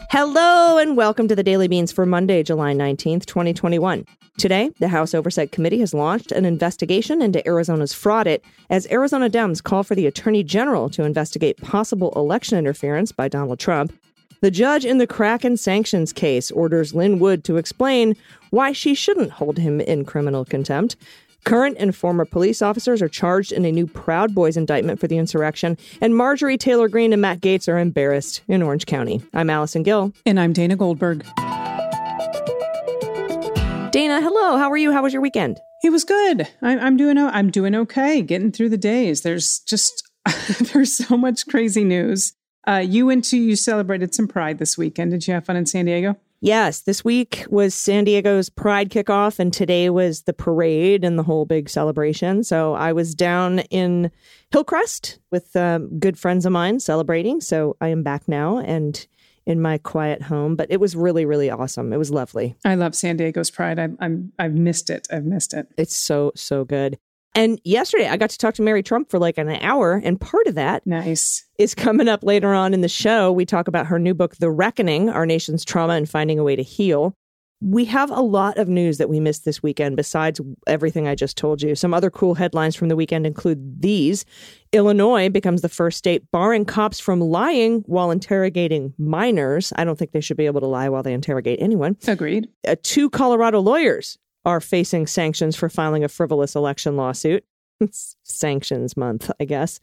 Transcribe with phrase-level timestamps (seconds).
[0.09, 0.54] Hello
[0.85, 4.05] and welcome to the Daily Beans for Monday, July 19th, 2021.
[4.37, 9.63] Today, the House Oversight Committee has launched an investigation into Arizona's fraudit as Arizona Dems
[9.63, 13.97] call for the Attorney General to investigate possible election interference by Donald Trump.
[14.41, 18.15] The judge in the Kraken sanctions case orders Lin Wood to explain
[18.51, 20.97] why she shouldn't hold him in criminal contempt.
[21.45, 25.19] Current and former police officers are charged in a new Proud Boys indictment for the
[25.19, 29.21] insurrection, and Marjorie Taylor Greene and Matt Gaetz are embarrassed in Orange County.
[29.31, 30.11] I'm Allison Gill.
[30.25, 31.23] And I'm Dana Goldberg.
[33.91, 34.57] Dana, hello.
[34.57, 34.91] How are you?
[34.91, 35.59] How was your weekend?
[35.83, 36.47] It was good.
[36.63, 37.19] I, I'm doing.
[37.19, 38.23] I'm doing okay.
[38.23, 39.21] Getting through the days.
[39.21, 40.03] There's just
[40.73, 42.33] there's so much crazy news.
[42.67, 45.11] Uh, you went to you celebrated some Pride this weekend.
[45.11, 46.17] Did you have fun in San Diego?
[46.45, 51.23] Yes, this week was San Diego's Pride kickoff, and today was the parade and the
[51.23, 52.43] whole big celebration.
[52.43, 54.11] So I was down in
[54.51, 57.41] Hillcrest with um, good friends of mine celebrating.
[57.41, 59.07] So I am back now and
[59.47, 60.55] in my quiet home.
[60.55, 61.91] But it was really, really awesome.
[61.91, 62.55] It was lovely.
[62.63, 63.79] I love San Diego's Pride.
[63.79, 65.07] I, I'm I've missed it.
[65.11, 65.67] I've missed it.
[65.79, 66.99] It's so, so good.
[67.35, 70.47] And yesterday I got to talk to Mary Trump for like an hour, and part
[70.47, 71.45] of that Nice.
[71.59, 73.29] is coming up later on in the show.
[73.31, 76.55] We talk about her new book, The Reckoning Our Nation's Trauma and Finding a Way
[76.55, 77.13] to Heal.
[77.61, 81.37] We have a lot of news that we missed this weekend besides everything I just
[81.37, 81.73] told you.
[81.75, 84.23] Some other cool headlines from the weekend include these
[84.71, 89.73] Illinois becomes the first state barring cops from lying while interrogating minors.
[89.77, 91.97] I don't think they should be able to lie while they interrogate anyone.
[92.07, 92.49] Agreed.
[92.67, 97.43] Uh, two Colorado lawyers are facing sanctions for filing a frivolous election lawsuit.
[97.81, 99.81] It's sanctions month, I guess.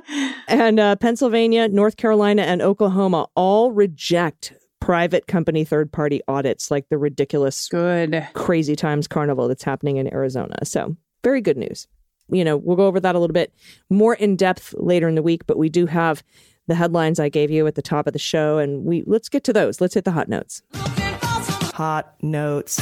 [0.48, 6.88] and uh, Pennsylvania, North Carolina, and Oklahoma all reject private company third party audits like
[6.88, 8.26] the ridiculous Good.
[8.32, 10.56] crazy times carnival that's happening in Arizona.
[10.64, 11.86] So, very good news.
[12.30, 13.52] You know, we'll go over that a little bit
[13.90, 16.22] more in depth later in the week, but we do have
[16.66, 19.44] the headlines I gave you at the top of the show and we let's get
[19.44, 19.80] to those.
[19.80, 20.62] Let's hit the hot notes.
[21.74, 22.80] Hot notes.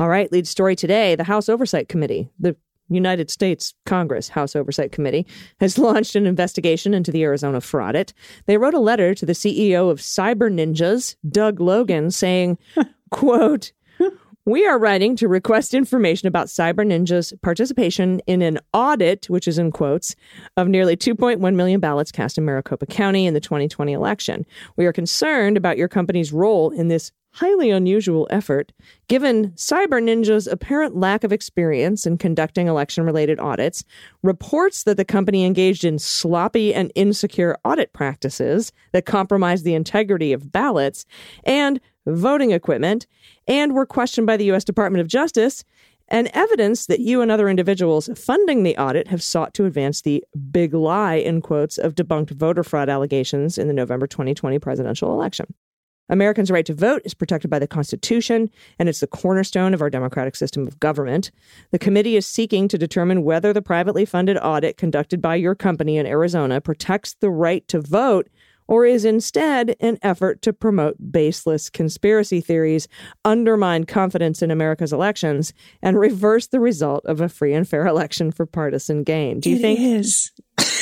[0.00, 2.56] All right, lead story today the House Oversight Committee, the
[2.88, 5.26] United States Congress House Oversight Committee,
[5.60, 8.14] has launched an investigation into the Arizona fraudit.
[8.46, 12.56] They wrote a letter to the CEO of Cyber Ninjas, Doug Logan, saying,
[13.10, 13.72] quote,
[14.46, 19.58] we are writing to request information about Cyber Ninja's participation in an audit, which is
[19.58, 20.16] in quotes,
[20.56, 24.46] of nearly 2.1 million ballots cast in Maricopa County in the 2020 election.
[24.78, 28.72] We are concerned about your company's role in this highly unusual effort,
[29.08, 33.84] given Cyber Ninja's apparent lack of experience in conducting election related audits,
[34.22, 40.32] reports that the company engaged in sloppy and insecure audit practices that compromised the integrity
[40.32, 41.06] of ballots
[41.44, 43.06] and voting equipment,
[43.46, 44.64] and were questioned by the U.S.
[44.64, 45.64] Department of Justice.
[46.08, 50.24] And evidence that you and other individuals funding the audit have sought to advance the
[50.50, 55.54] big lie, in quotes, of debunked voter fraud allegations in the November 2020 presidential election.
[56.08, 59.90] Americans' right to vote is protected by the Constitution, and it's the cornerstone of our
[59.90, 61.30] democratic system of government.
[61.70, 65.98] The committee is seeking to determine whether the privately funded audit conducted by your company
[65.98, 68.28] in Arizona protects the right to vote
[68.70, 72.86] or is instead an effort to promote baseless conspiracy theories,
[73.24, 78.30] undermine confidence in America's elections, and reverse the result of a free and fair election
[78.30, 79.40] for partisan gain.
[79.40, 79.80] Do you It think?
[79.80, 80.30] is.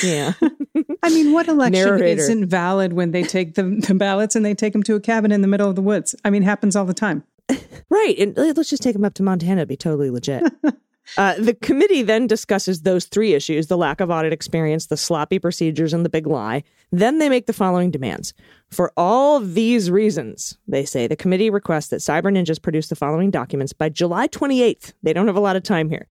[0.05, 0.35] Yeah.
[1.03, 2.21] I mean, what election Narrator.
[2.21, 5.33] isn't valid when they take the, the ballots and they take them to a cabin
[5.33, 6.15] in the middle of the woods?
[6.25, 7.25] I mean, happens all the time.
[7.91, 8.19] Right.
[8.19, 9.63] And uh, let's just take them up to Montana.
[9.63, 10.43] It'd be totally legit.
[11.17, 15.39] uh, the committee then discusses those three issues the lack of audit experience, the sloppy
[15.39, 16.63] procedures, and the big lie.
[16.93, 18.35] Then they make the following demands.
[18.71, 23.31] For all these reasons, they say the committee requests that Cyber Ninjas produce the following
[23.31, 24.93] documents by July 28th.
[25.03, 26.09] They don't have a lot of time here.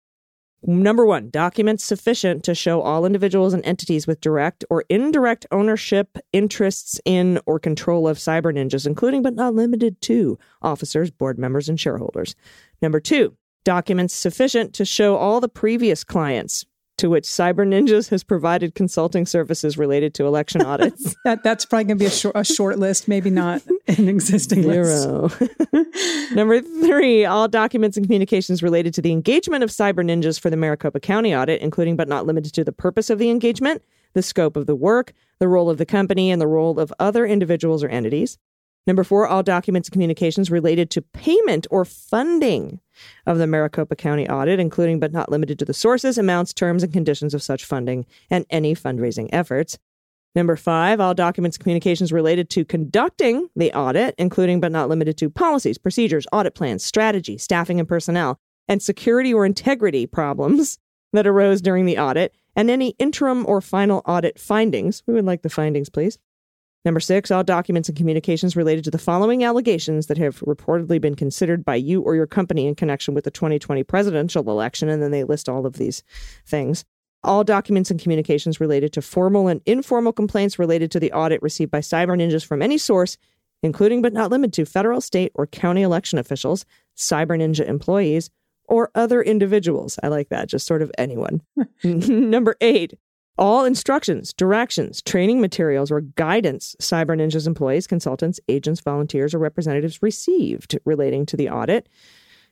[0.64, 6.18] Number one, documents sufficient to show all individuals and entities with direct or indirect ownership,
[6.34, 11.70] interests in, or control of cyber ninjas, including but not limited to officers, board members,
[11.70, 12.36] and shareholders.
[12.82, 16.66] Number two, documents sufficient to show all the previous clients
[16.98, 21.18] to which Cyber Ninjas has provided consulting services related to election audits.
[21.26, 24.64] That that's probably going to be a short, a short list, maybe not an existing
[24.64, 25.10] list.
[26.34, 30.56] Number three, all documents and communications related to the engagement of cyber ninjas for the
[30.56, 33.84] Maricopa County audit, including but not limited to the purpose of the engagement,
[34.14, 37.26] the scope of the work, the role of the company, and the role of other
[37.26, 38.38] individuals or entities.
[38.88, 42.80] Number four, all documents and communications related to payment or funding
[43.26, 46.94] of the Maricopa County audit, including but not limited to the sources, amounts, terms, and
[46.94, 49.78] conditions of such funding and any fundraising efforts.
[50.36, 55.18] Number five, all documents and communications related to conducting the audit, including but not limited
[55.18, 58.40] to policies, procedures, audit plans, strategy, staffing and personnel,
[58.70, 60.80] and security or integrity problems
[61.14, 65.04] that arose during the audit, and any interim or final audit findings.
[65.08, 66.20] We would like the findings, please.
[66.86, 71.16] Number six, all documents and communications related to the following allegations that have reportedly been
[71.16, 74.88] considered by you or your company in connection with the 2020 presidential election.
[74.88, 76.04] And then they list all of these
[76.46, 76.86] things.
[77.24, 81.72] All documents and communications related to formal and informal complaints related to the audit received
[81.72, 83.18] by Cyber Ninjas from any source,
[83.64, 86.64] including but not limited to federal, state, or county election officials,
[86.96, 88.30] Cyber Ninja employees,
[88.66, 89.98] or other individuals.
[90.04, 91.42] I like that, just sort of anyone.
[91.84, 92.94] Number eight,
[93.38, 100.02] all instructions, directions, training materials, or guidance Cyber Ninja's employees, consultants, agents, volunteers, or representatives
[100.02, 101.88] received relating to the audit.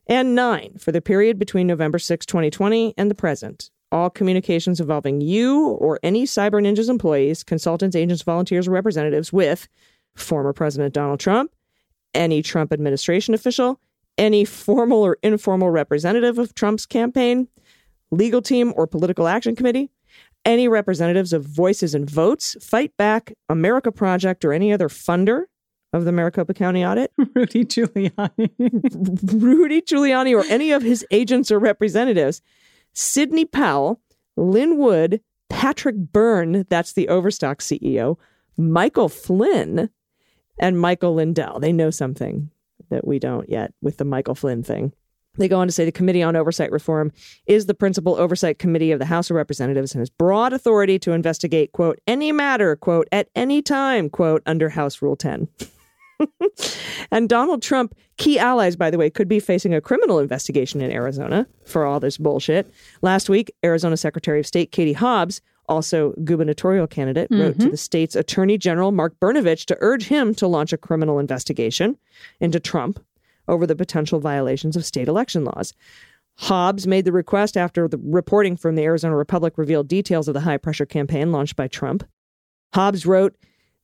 [0.08, 5.22] And nine, for the period between November 6, 2020 and the present, all communications involving
[5.22, 9.68] you or any Cyber Ninja's employees, consultants, agents, volunteers, or representatives with
[10.16, 11.52] former President Donald Trump,
[12.14, 13.80] any Trump administration official,
[14.18, 17.48] any formal or informal representative of Trump's campaign,
[18.12, 19.90] legal team, or political action committee,
[20.46, 25.46] any representatives of Voices and Votes, Fight Back, America Project, or any other funder
[25.92, 28.50] of the Maricopa County audit, Rudy Giuliani.
[29.42, 32.42] Rudy Giuliani, or any of his agents or representatives,
[32.94, 34.02] Sidney Powell,
[34.38, 38.18] Lin Wood, Patrick Byrne, that's the Overstock CEO,
[38.58, 39.90] Michael Flynn,
[40.60, 41.60] and Michael Lindell.
[41.60, 42.52] They know something
[42.90, 44.94] that we don't yet with the Michael Flynn thing.
[45.38, 47.12] They go on to say the Committee on Oversight Reform
[47.46, 51.12] is the principal oversight committee of the House of Representatives and has broad authority to
[51.12, 55.48] investigate, quote, any matter, quote, at any time, quote, under House Rule 10.
[57.12, 60.92] and Donald Trump, key allies, by the way, could be facing a criminal investigation in
[60.92, 62.72] Arizona for all this bullshit.
[63.02, 67.70] Last week, Arizona Secretary of State Katie Hobbs, also gubernatorial candidate, wrote to mm-hmm.
[67.72, 71.98] the state's Attorney General Mark Brnovich to urge him to launch a criminal investigation
[72.40, 73.04] into Trump
[73.48, 75.74] over the potential violations of state election laws.
[76.38, 80.42] Hobbs made the request after the reporting from the Arizona Republic revealed details of the
[80.42, 82.04] high pressure campaign launched by Trump.
[82.74, 83.36] Hobbs wrote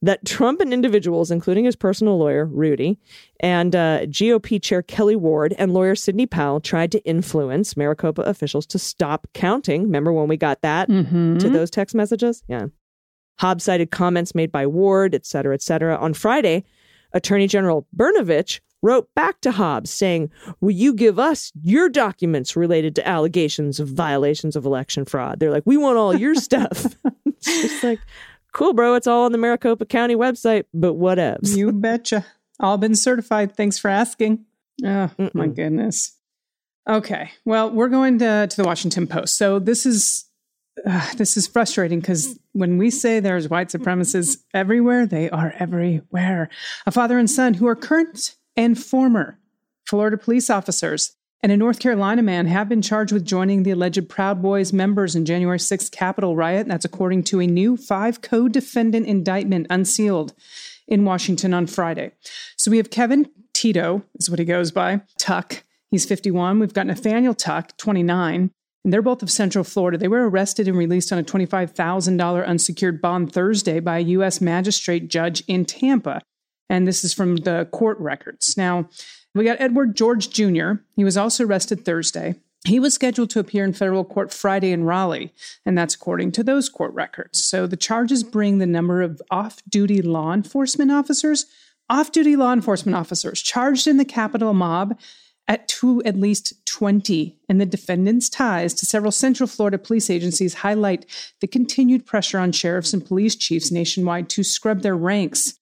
[0.01, 2.99] that Trump and individuals, including his personal lawyer, Rudy,
[3.39, 8.65] and uh, GOP Chair Kelli Ward and lawyer Sidney Powell, tried to influence Maricopa officials
[8.65, 9.83] to stop counting.
[9.83, 10.89] Remember when we got that
[11.39, 12.43] to those text messages?
[12.47, 12.65] Yeah.
[13.39, 15.95] Hobbs cited comments made by Ward, et cetera, et cetera.
[15.97, 16.63] On Friday,
[17.13, 22.95] Attorney General Brnovich wrote back to Hobbs saying, Will you give us your documents related
[22.95, 25.39] to allegations of violations of election fraud?
[25.39, 26.95] They're like, We want all your stuff.
[27.45, 27.99] it's like,
[28.53, 28.95] cool, bro.
[28.95, 31.55] It's all on the Maricopa County website, but whatevs.
[31.55, 32.25] you betcha.
[32.59, 33.55] All been certified.
[33.55, 34.45] Thanks for asking.
[34.83, 35.55] Oh, my Mm-mm.
[35.55, 36.15] goodness.
[36.89, 37.31] Okay.
[37.45, 39.37] Well, we're going to, to the Washington Post.
[39.37, 40.25] So this is
[40.85, 46.49] uh, this is frustrating because when we say there's white supremacists everywhere, they are everywhere.
[46.85, 49.39] A father and son who are current and former
[49.85, 54.07] Florida police officers and a North Carolina man have been charged with joining the alleged
[54.07, 56.67] Proud Boys members in January 6th Capitol riot.
[56.67, 60.33] That's according to a new five co defendant indictment unsealed
[60.87, 62.11] in Washington on Friday.
[62.57, 65.63] So we have Kevin Tito, is what he goes by, Tuck.
[65.89, 66.59] He's 51.
[66.59, 68.51] We've got Nathaniel Tuck, 29.
[68.83, 69.97] And they're both of Central Florida.
[69.97, 74.41] They were arrested and released on a $25,000 unsecured bond Thursday by a U.S.
[74.41, 76.21] magistrate judge in Tampa.
[76.71, 78.55] And this is from the court records.
[78.55, 78.87] Now,
[79.35, 80.75] we got Edward George Jr.
[80.95, 82.35] He was also arrested Thursday.
[82.65, 85.33] He was scheduled to appear in federal court Friday in Raleigh,
[85.65, 87.43] and that's according to those court records.
[87.43, 91.45] So the charges bring the number of off duty law enforcement officers,
[91.89, 94.97] off duty law enforcement officers charged in the Capitol mob
[95.49, 97.35] at to at least 20.
[97.49, 101.05] And the defendant's ties to several Central Florida police agencies highlight
[101.41, 105.57] the continued pressure on sheriffs and police chiefs nationwide to scrub their ranks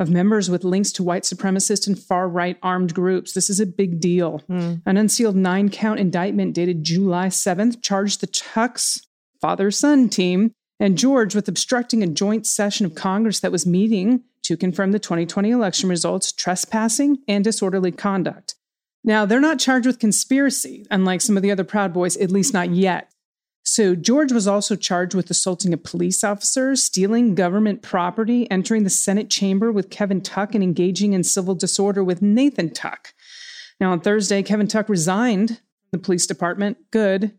[0.00, 3.34] of members with links to white supremacist and far right armed groups.
[3.34, 4.38] This is a big deal.
[4.48, 4.76] Hmm.
[4.86, 9.06] An unsealed nine count indictment dated July 7th charged the Tucks,
[9.40, 14.24] father son team and George with obstructing a joint session of Congress that was meeting
[14.42, 18.54] to confirm the 2020 election results, trespassing, and disorderly conduct.
[19.04, 22.54] Now, they're not charged with conspiracy, unlike some of the other Proud Boys, at least
[22.54, 23.12] not yet.
[23.72, 28.90] So, George was also charged with assaulting a police officer, stealing government property, entering the
[28.90, 33.14] Senate chamber with Kevin Tuck, and engaging in civil disorder with Nathan Tuck.
[33.78, 35.60] Now, on Thursday, Kevin Tuck resigned
[35.92, 36.78] the police department.
[36.90, 37.38] Good.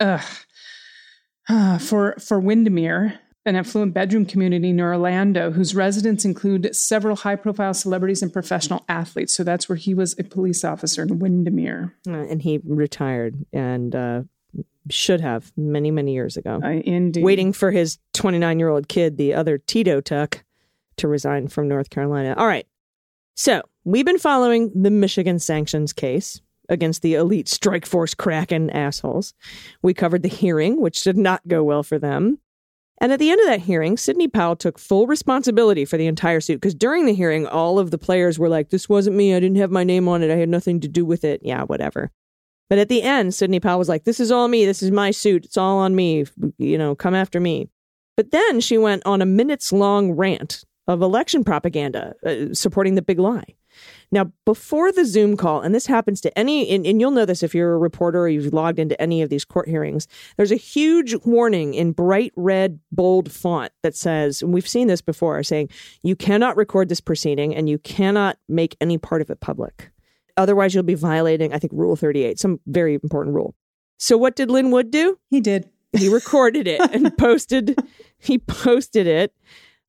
[0.00, 0.20] Ugh.
[1.48, 3.20] Ah, for, for Windermere.
[3.46, 8.84] an affluent bedroom community near Orlando whose residents include several high profile celebrities and professional
[8.88, 9.32] athletes.
[9.32, 11.94] So that's where he was a police officer in Windermere.
[12.06, 14.22] Uh, and he retired and uh,
[14.90, 16.60] should have many, many years ago.
[16.62, 17.24] Uh, indeed.
[17.24, 20.44] Waiting for his 29 year old kid, the other Tito Tuck,
[20.96, 22.34] to resign from North Carolina.
[22.36, 22.66] All right.
[23.36, 29.32] So we've been following the Michigan sanctions case against the elite strike force Kraken assholes.
[29.82, 32.38] We covered the hearing, which did not go well for them.
[33.00, 36.40] And at the end of that hearing, Sidney Powell took full responsibility for the entire
[36.40, 39.34] suit because during the hearing, all of the players were like, This wasn't me.
[39.34, 40.32] I didn't have my name on it.
[40.32, 41.40] I had nothing to do with it.
[41.44, 42.10] Yeah, whatever.
[42.68, 44.66] But at the end, Sidney Powell was like, This is all me.
[44.66, 45.44] This is my suit.
[45.44, 46.26] It's all on me.
[46.58, 47.68] You know, come after me.
[48.16, 53.02] But then she went on a minutes long rant of election propaganda uh, supporting the
[53.02, 53.54] big lie.
[54.10, 57.42] Now, before the Zoom call, and this happens to any, and, and, you'll know this
[57.42, 60.56] if you're a reporter or you've logged into any of these court hearings, there's a
[60.56, 65.68] huge warning in bright red, bold font that says, and we've seen this before, saying,
[66.02, 69.90] you cannot record this proceeding and you cannot make any part of it public.
[70.38, 73.54] Otherwise, you'll be violating, I think, Rule 38, some very important rule.
[73.98, 75.18] So, what did Lin Wood do?
[75.28, 75.68] He did.
[75.92, 77.78] He recorded it and posted.
[78.18, 79.34] He posted it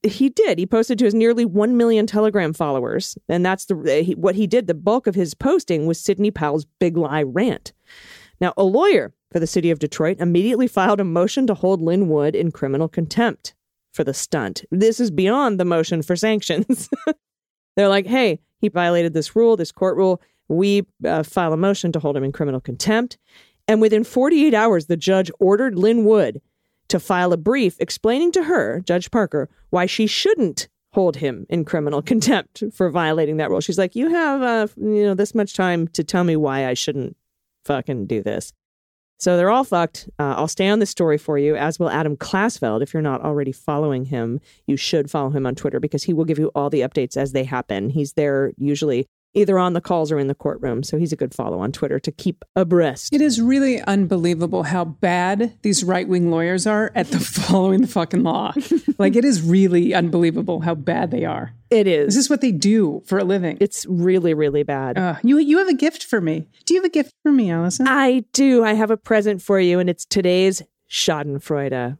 [0.04, 0.58] he did.
[0.58, 3.18] He posted to his nearly 1 million Telegram followers.
[3.28, 4.68] And that's the eh, he, what he did.
[4.68, 7.74] The bulk of his posting was Sidney Powell's big lie rant.
[8.40, 12.08] Now, a lawyer for the city of Detroit immediately filed a motion to hold Lin
[12.08, 13.54] Wood in criminal contempt
[13.94, 14.64] for the stunt.
[14.72, 16.90] This is beyond the motion for sanctions.
[17.76, 20.22] They're like, hey, he violated this rule, this court rule.
[20.50, 23.18] We uh, file a motion to hold him in criminal contempt.
[23.68, 26.42] And within 48 hours, the judge ordered Lin Wood
[26.90, 31.64] to file a brief explaining to her, Judge Parker, why she shouldn't hold him in
[31.64, 33.62] criminal contempt for violating that rule.
[33.62, 36.74] She's like, "You have uh, you know this much time to tell me why I
[36.74, 37.16] shouldn't
[37.66, 38.54] fucking do this."
[39.20, 40.10] So they're all fucked.
[40.18, 42.82] Uh, I'll stay on this story for you, as will Adam Klasfeld.
[42.82, 46.24] If you're not already following him, you should follow him on Twitter because he will
[46.24, 47.90] give you all the updates as they happen.
[47.90, 50.84] He's there usually either on the calls or in the courtroom.
[50.84, 53.14] So he's a good follow on Twitter to keep abreast.
[53.14, 57.88] It is really unbelievable how bad these right wing lawyers are at the following the
[57.88, 58.54] fucking law.
[58.98, 61.54] like it is really unbelievable how bad they are.
[61.70, 62.08] It is.
[62.08, 63.58] This is what they do for a living.
[63.62, 64.98] It's really, really bad.
[64.98, 66.48] Uh, you you have a gift for me.
[66.66, 67.88] Do you have a gift for me, Allison?
[67.88, 68.64] I do.
[68.64, 71.98] I have a present for you, and it's today's Schadenfreude.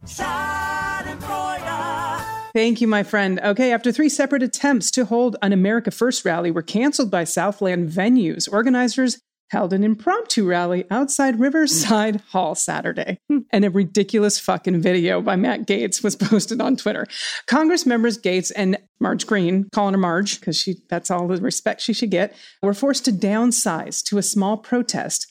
[2.54, 3.40] Thank you, my friend.
[3.40, 7.90] Okay, after three separate attempts to hold an America First rally were canceled by Southland
[7.90, 13.18] venues, organizers held an impromptu rally outside Riverside Hall Saturday.
[13.28, 13.38] Hmm.
[13.50, 17.06] and a ridiculous fucking video by Matt Gaetz was posted on Twitter.
[17.46, 21.80] Congress members Gaetz and Marge Greene, calling her Marge because she that's all the respect
[21.80, 25.30] she should get, were forced to downsize to a small protest.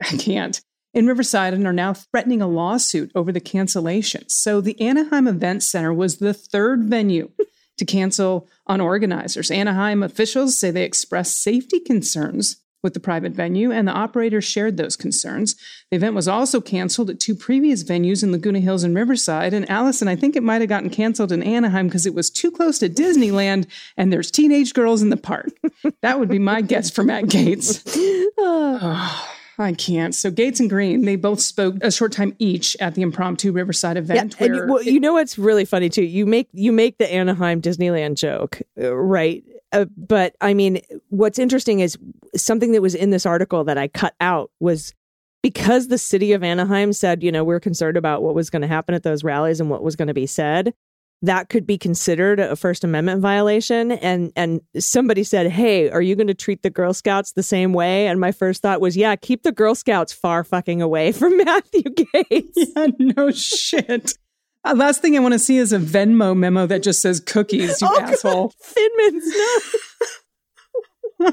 [0.00, 0.60] I can't
[0.94, 4.28] in Riverside and are now threatening a lawsuit over the cancellation.
[4.28, 7.30] So the Anaheim Event Center was the third venue
[7.78, 9.50] to cancel on organizers.
[9.50, 14.76] Anaheim officials say they expressed safety concerns with the private venue, and the operator shared
[14.76, 15.54] those concerns.
[15.90, 19.54] The event was also canceled at two previous venues in Laguna Hills and Riverside.
[19.54, 22.50] And Allison, I think it might have gotten canceled in Anaheim because it was too
[22.50, 25.50] close to Disneyland and there's teenage girls in the park.
[26.02, 27.82] that would be my guess for Matt Gaetz.
[28.38, 28.78] oh.
[28.82, 29.28] Ah.
[29.28, 29.41] Ah.
[29.62, 30.14] I can't.
[30.14, 33.96] So Gaetz and Greene, they both spoke a short time each at the impromptu Riverside
[33.96, 34.36] event.
[34.38, 36.04] Yeah, and, well, you know what's really funny too?
[36.04, 39.44] You make you make the Anaheim Disneyland joke, uh, right?
[39.72, 41.96] Uh, but I mean, what's interesting is
[42.36, 44.94] something that was in this article that I cut out was
[45.42, 48.68] because the city of Anaheim said, you know, we're concerned about what was going to
[48.68, 50.74] happen at those rallies and what was going to be said
[51.22, 53.92] that could be considered a First Amendment violation.
[53.92, 57.72] And and somebody said, "Hey, are you going to treat the Girl Scouts the same
[57.72, 61.36] way?" And my first thought was, "Yeah, keep the Girl Scouts far fucking away from
[61.36, 64.12] Matthew Gaetz." Yeah, no shit.
[64.64, 67.80] Uh, last thing I want to see is a Venmo memo that just says cookies,
[67.80, 68.48] you oh, asshole.
[68.48, 68.54] God.
[68.60, 69.36] Thin Mints,
[71.20, 71.32] no.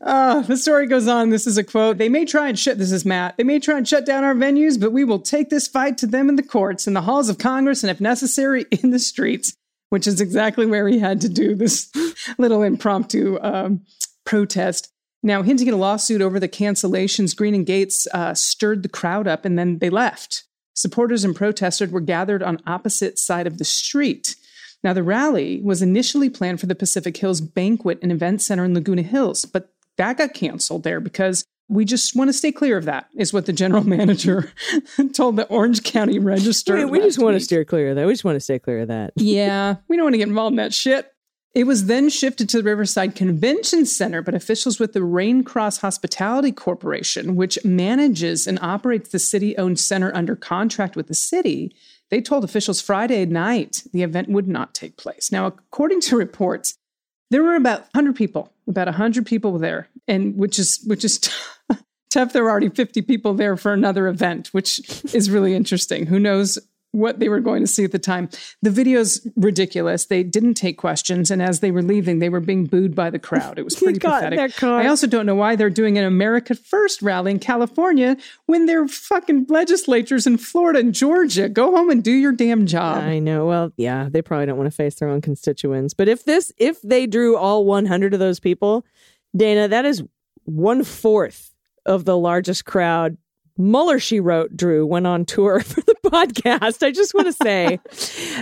[0.00, 1.30] Uh, the story goes on.
[1.30, 1.98] This is a quote.
[1.98, 4.34] They may try and shut, this is Matt, they may try and shut down our
[4.34, 7.28] venues, but we will take this fight to them in the courts, in the halls
[7.28, 9.54] of Congress, and if necessary, in the streets,
[9.90, 11.90] which is exactly where he had to do this
[12.38, 13.82] little impromptu um,
[14.24, 14.92] protest.
[15.22, 19.26] Now, hinting at a lawsuit over the cancellations, Greene and Gaetz uh, stirred the crowd
[19.26, 20.44] up and then they left.
[20.74, 24.36] Supporters and protesters were gathered on opposite side of the street.
[24.84, 28.74] Now, the rally was initially planned for the Pacific Hills Banquet and Event Center in
[28.74, 32.86] Laguna Hills, but that got canceled there because we just want to stay clear of
[32.86, 34.52] that, is what the general manager
[35.14, 36.76] told the Orange County Register.
[36.76, 38.06] We, we just want to steer clear of that.
[38.06, 39.12] We just want to stay clear of that.
[39.16, 41.12] yeah, we don't want to get involved in that shit.
[41.54, 46.52] It was then shifted to the Riverside Convention Center, but officials with the Raincross Hospitality
[46.52, 51.74] Corporation, which manages and operates the city owned center under contract with the city,
[52.10, 55.30] they told officials Friday night the event would not take place.
[55.30, 56.74] Now, according to reports,
[57.30, 61.18] there were about 100 people, about 100 people there, and which is which is
[62.10, 62.32] tough.
[62.32, 66.06] There were already 50 people there for another event, which is really interesting.
[66.06, 66.58] Who knows
[66.92, 68.28] what they were going to see at the time.
[68.62, 70.06] The video's ridiculous.
[70.06, 73.18] They didn't take questions, and as they were leaving, they were being booed by the
[73.18, 73.58] crowd.
[73.58, 74.62] It was pretty pathetic.
[74.62, 78.16] I also don't know why they're doing an America First rally in California
[78.46, 81.48] when their fucking legislatures in Florida and Georgia.
[81.48, 83.02] Go home and do your damn job.
[83.02, 83.46] I know.
[83.46, 85.94] Well, yeah, they probably don't want to face their own constituents.
[85.94, 88.84] But if this, if they drew all 100 of those people,
[89.36, 90.02] Dana, that is
[90.44, 91.54] one fourth
[91.84, 93.16] of the largest crowd.
[93.58, 96.86] Mueller, she wrote, Drew went on tour for the podcast.
[96.86, 97.80] I just want to say,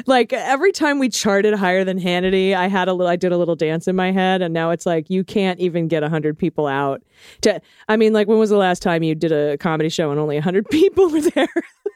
[0.06, 3.38] like every time we charted higher than Hannity, I had a little, I did a
[3.38, 6.66] little dance in my head, and now it's like you can't even get hundred people
[6.66, 7.02] out.
[7.40, 10.20] To, I mean, like when was the last time you did a comedy show and
[10.20, 11.48] only hundred people were there?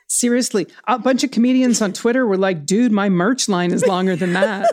[0.09, 4.17] Seriously, a bunch of comedians on Twitter were like, dude, my merch line is longer
[4.17, 4.67] than that.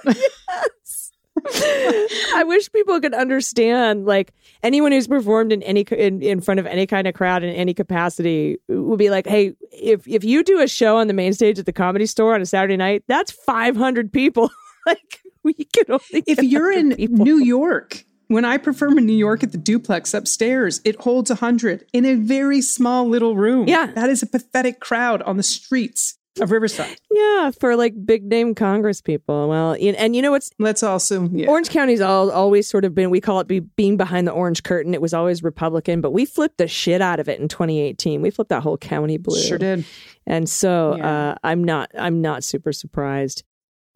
[1.45, 4.05] I wish people could understand.
[4.05, 7.53] Like anyone who's performed in any in, in front of any kind of crowd in
[7.53, 11.33] any capacity would be like, hey, if if you do a show on the main
[11.33, 14.49] stage at the comedy store on a Saturday night, that's five hundred people.
[14.85, 17.25] like we could only if you're in people.
[17.25, 21.85] New York, when I perform in New York at the duplex upstairs, it holds 100
[21.93, 23.67] in a very small little room.
[23.67, 23.87] Yeah.
[23.87, 26.95] That is a pathetic crowd on the streets of Riverside.
[27.11, 29.47] yeah, for like big name Congress people.
[29.49, 31.47] Well, y- and you know what's Let's also, yeah.
[31.47, 34.63] Orange County's all, always sort of been, we call it be, being behind the orange
[34.63, 34.93] curtain.
[34.93, 38.21] It was always Republican, but we flipped the shit out of it in 2018.
[38.21, 39.39] We flipped that whole county blue.
[39.41, 39.85] Sure did.
[40.25, 41.29] And so Yeah.
[41.31, 43.43] uh, I'm not I'm not super surprised.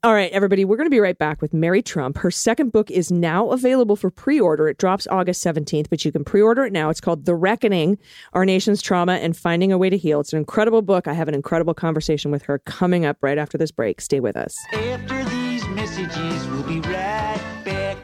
[0.04, 2.18] All right, everybody, we're going to be right back with Mary Trump.
[2.18, 4.68] Her second book is now available for pre-order.
[4.68, 6.90] It drops August 17th, but you can pre-order it now.
[6.90, 8.00] It's called The Reckoning:
[8.34, 10.20] Our Nation's Trauma and Finding a Way to Heal.
[10.22, 11.08] It's an incredible book.
[11.08, 14.02] I have an incredible conversation with her coming up right after this break.
[14.02, 14.58] Stay with us.
[14.74, 17.98] After these messages, we'll be right back.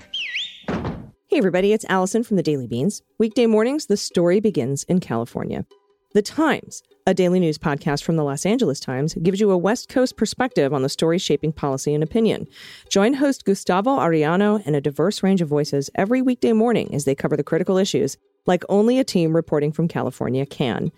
[1.29, 3.01] Hey, everybody, it's Allison from the Daily Beans.
[3.17, 5.65] Weekday mornings, the story begins in California.
[6.13, 9.87] The Times, a daily news podcast from the Los Angeles Times, gives you a West
[9.87, 12.45] Coast perspective on the stories shaping policy and opinion.
[12.89, 17.15] Join host Gustavo Arellano and a diverse range of voices every weekday morning as they
[17.15, 20.91] cover the critical issues like only a team reporting from California can.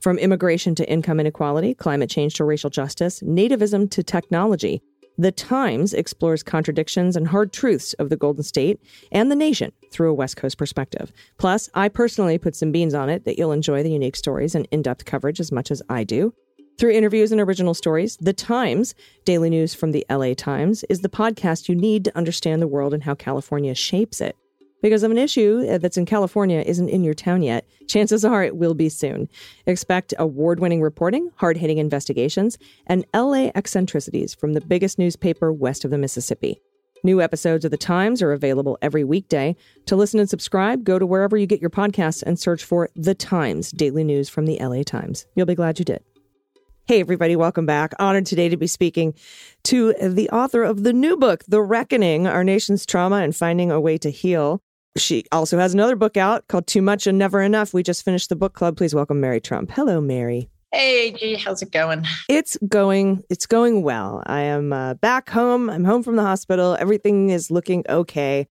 [0.00, 4.82] From immigration to income inequality, climate change to racial justice, nativism to technology,
[5.18, 10.10] the Times explores contradictions and hard truths of the Golden State and the nation through
[10.10, 11.12] a West Coast perspective.
[11.38, 14.66] Plus, I personally put some beans on it that you'll enjoy the unique stories and
[14.70, 16.34] in depth coverage as much as I do.
[16.78, 18.94] Through interviews and original stories, The Times,
[19.24, 22.94] daily news from the LA Times, is the podcast you need to understand the world
[22.94, 24.36] and how California shapes it.
[24.82, 28.42] Because of an issue uh, that's in California isn't in your town yet, chances are
[28.42, 29.28] it will be soon.
[29.64, 35.84] Expect award winning reporting, hard hitting investigations, and LA eccentricities from the biggest newspaper west
[35.84, 36.60] of the Mississippi.
[37.04, 39.54] New episodes of The Times are available every weekday.
[39.86, 43.14] To listen and subscribe, go to wherever you get your podcasts and search for The
[43.14, 45.26] Times, daily news from the LA Times.
[45.36, 46.02] You'll be glad you did.
[46.86, 47.92] Hey, everybody, welcome back.
[48.00, 49.14] Honored today to be speaking
[49.64, 53.80] to the author of the new book, The Reckoning Our Nation's Trauma and Finding a
[53.80, 54.60] Way to Heal.
[54.96, 57.72] She also has another book out called Too Much and Never Enough.
[57.72, 58.76] We just finished the book club.
[58.76, 59.70] Please welcome Mary Trump.
[59.70, 60.50] Hello, Mary.
[60.70, 62.04] Hey, G, how's it going?
[62.28, 63.22] It's going.
[63.30, 64.22] It's going well.
[64.26, 65.70] I am uh, back home.
[65.70, 66.76] I'm home from the hospital.
[66.78, 68.48] Everything is looking okay.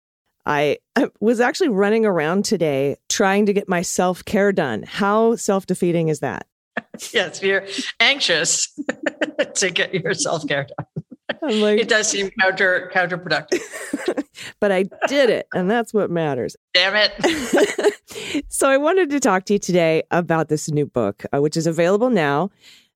[0.44, 4.85] I, I was actually running around today trying to get my self care done.
[4.87, 6.46] How self defeating is that?
[7.12, 7.66] Yes, you're
[8.01, 8.68] anxious
[9.57, 10.95] to get your self care done.
[11.42, 14.25] Like, It does seem counter counterproductive.
[14.61, 16.57] but I did it, and that's what matters.
[16.75, 18.44] Damn it.
[18.49, 21.66] so I wanted to talk to you today about this new book, uh, which is
[21.66, 22.51] available now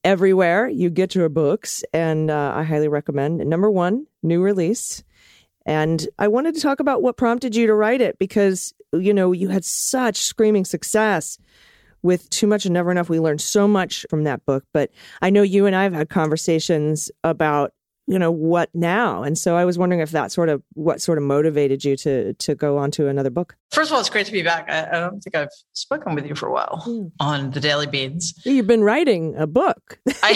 [0.05, 3.39] everywhere you get your books, and uh, I highly recommend.
[3.39, 5.03] Number one, new release.
[5.67, 9.33] And I wanted to talk about what prompted you to write it because, you know,
[9.33, 11.39] you had such screaming success
[12.03, 13.11] with Too Much and Never Enough.
[13.11, 14.65] We learned so much from that book.
[14.73, 17.73] But I know you and I have had conversations about,
[18.11, 19.23] you know, what now?
[19.23, 22.33] And so I was wondering if that sort of what sort of motivated you to
[22.35, 23.57] to go on to another book.
[23.71, 24.69] First of all, it's great to be back.
[24.69, 27.07] I, I don't think I've spoken with you for a while Hmm.
[27.21, 28.35] on the Daily Beans.
[28.45, 30.01] You've been writing a book.
[30.25, 30.33] I,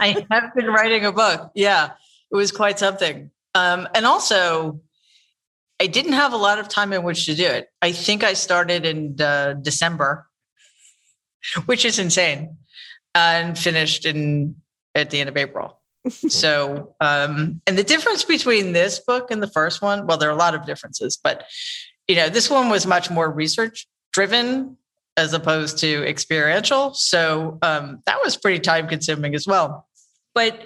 [0.00, 1.52] I have been writing a book.
[1.54, 1.92] Yeah,
[2.32, 3.30] it was quite something.
[3.54, 4.80] Um, and also,
[5.80, 7.68] I didn't have a lot of time in which to do it.
[7.82, 10.26] I think I started in uh, December,
[11.66, 12.56] which is insane,
[13.14, 14.56] and finished in
[14.94, 15.78] at the end of April.
[16.08, 20.32] So, um, and the difference between this book and the first one, well, there are
[20.32, 21.44] a lot of differences, but
[22.08, 24.76] you know, this one was much more research driven
[25.16, 26.94] as opposed to experiential.
[26.94, 29.86] So um, that was pretty time consuming as well.
[30.34, 30.60] But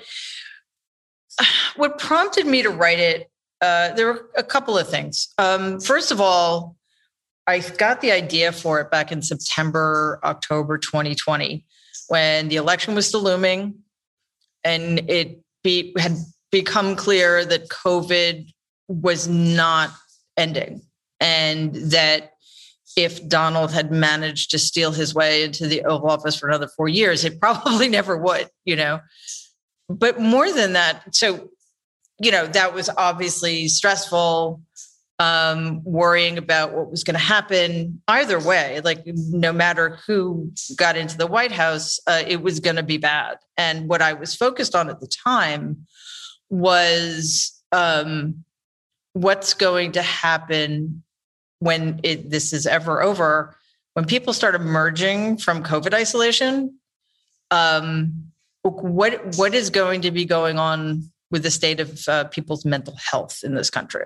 [1.76, 5.32] what prompted me to write it, uh, there were a couple of things.
[5.38, 6.76] Um, first of all,
[7.46, 11.64] I got the idea for it back in September, October 2020,
[12.08, 13.82] when the election was still looming
[14.66, 16.16] and it be, had
[16.50, 18.52] become clear that COVID
[18.88, 19.90] was not
[20.36, 20.82] ending
[21.20, 22.32] and that
[22.96, 26.88] if Donald had managed to steal his way into the Oval Office for another four
[26.88, 29.00] years, it probably never would, you know.
[29.88, 31.50] But more than that, so,
[32.18, 34.60] you know, that was obviously stressful,
[35.18, 38.80] um, worrying about what was going to happen either way.
[38.84, 42.98] Like, no matter who got into the White House, uh, it was going to be
[42.98, 43.38] bad.
[43.56, 45.86] And what I was focused on at the time
[46.50, 48.44] was um,
[49.14, 51.02] what's going to happen
[51.60, 53.56] when it, this is ever over,
[53.94, 56.78] when people start emerging from COVID isolation,
[57.50, 58.12] um,
[58.62, 62.96] what what is going to be going on with the state of uh, people's mental
[62.96, 64.04] health in this country?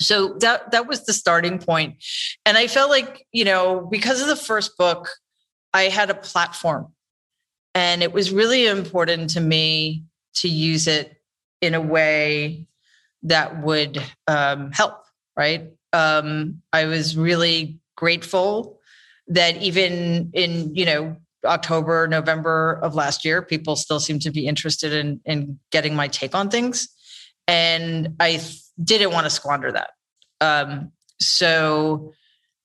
[0.00, 2.02] So that that was the starting point,
[2.46, 5.10] and I felt like you know because of the first book,
[5.74, 6.92] I had a platform,
[7.74, 10.04] and it was really important to me
[10.36, 11.20] to use it
[11.60, 12.66] in a way
[13.24, 15.04] that would um, help.
[15.36, 18.80] Right, um, I was really grateful
[19.28, 24.46] that even in you know October, November of last year, people still seem to be
[24.46, 26.88] interested in in getting my take on things,
[27.46, 29.90] and I th- didn't want to squander that.
[30.40, 32.12] Um, so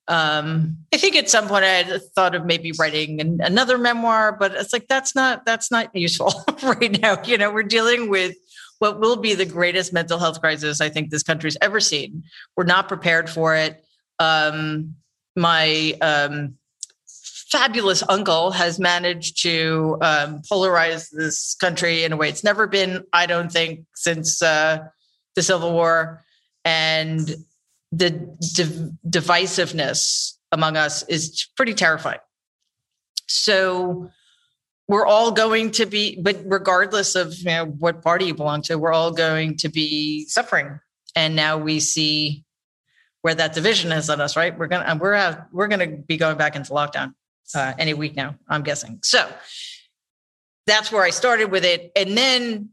[0.07, 4.53] um, I think at some point I thought of maybe writing an, another memoir, but
[4.53, 7.21] it's like that's not that's not useful right now.
[7.23, 8.35] You know, we're dealing with
[8.79, 12.23] what will be the greatest mental health crisis I think this country's ever seen.
[12.55, 13.83] We're not prepared for it.
[14.19, 14.95] Um,
[15.35, 16.55] my um,
[17.49, 23.03] fabulous uncle has managed to um, polarize this country in a way it's never been,
[23.11, 24.79] I don't think, since uh,
[25.35, 26.23] the Civil War.
[26.63, 27.35] And
[27.91, 28.09] the
[29.07, 32.19] divisiveness among us is pretty terrifying.
[33.27, 34.09] So,
[34.87, 38.77] we're all going to be, but regardless of you know, what party you belong to,
[38.77, 40.79] we're all going to be suffering.
[41.15, 42.43] And now we see
[43.21, 44.35] where that division has led us.
[44.35, 44.55] Right?
[44.57, 47.13] We're gonna we're out, we're gonna be going back into lockdown
[47.55, 48.35] uh, any week now.
[48.47, 48.99] I'm guessing.
[49.01, 49.27] So
[50.67, 52.69] that's where I started with it, and then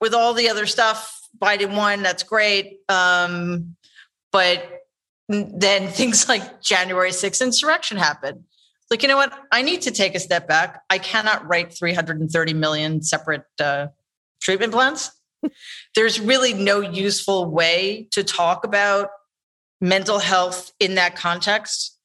[0.00, 2.02] with all the other stuff, Biden won.
[2.02, 2.80] That's great.
[2.88, 3.76] Um,
[4.32, 4.64] but
[5.28, 8.44] then things like January 6th insurrection happened
[8.90, 9.32] like, you know what?
[9.52, 10.82] I need to take a step back.
[10.90, 13.86] I cannot write 330 million separate uh,
[14.42, 15.12] treatment plans.
[15.94, 19.10] There's really no useful way to talk about
[19.80, 21.96] mental health in that context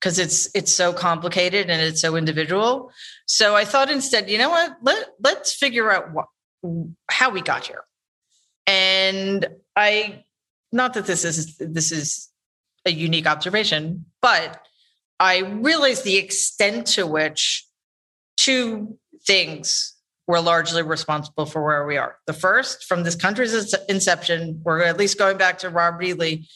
[0.00, 2.90] because it's it's so complicated and it's so individual.
[3.26, 4.76] So I thought instead, you know what?
[4.82, 6.26] Let let's figure out what
[7.10, 7.84] how we got here.
[8.66, 9.46] And
[9.76, 10.24] I
[10.72, 12.28] not that this is this is
[12.84, 14.66] a unique observation, but
[15.20, 17.66] I realized the extent to which
[18.36, 19.94] two things
[20.26, 22.16] were largely responsible for where we are.
[22.26, 26.12] The first, from this country's inception, we're at least going back to Robert E.
[26.14, 26.48] Lee,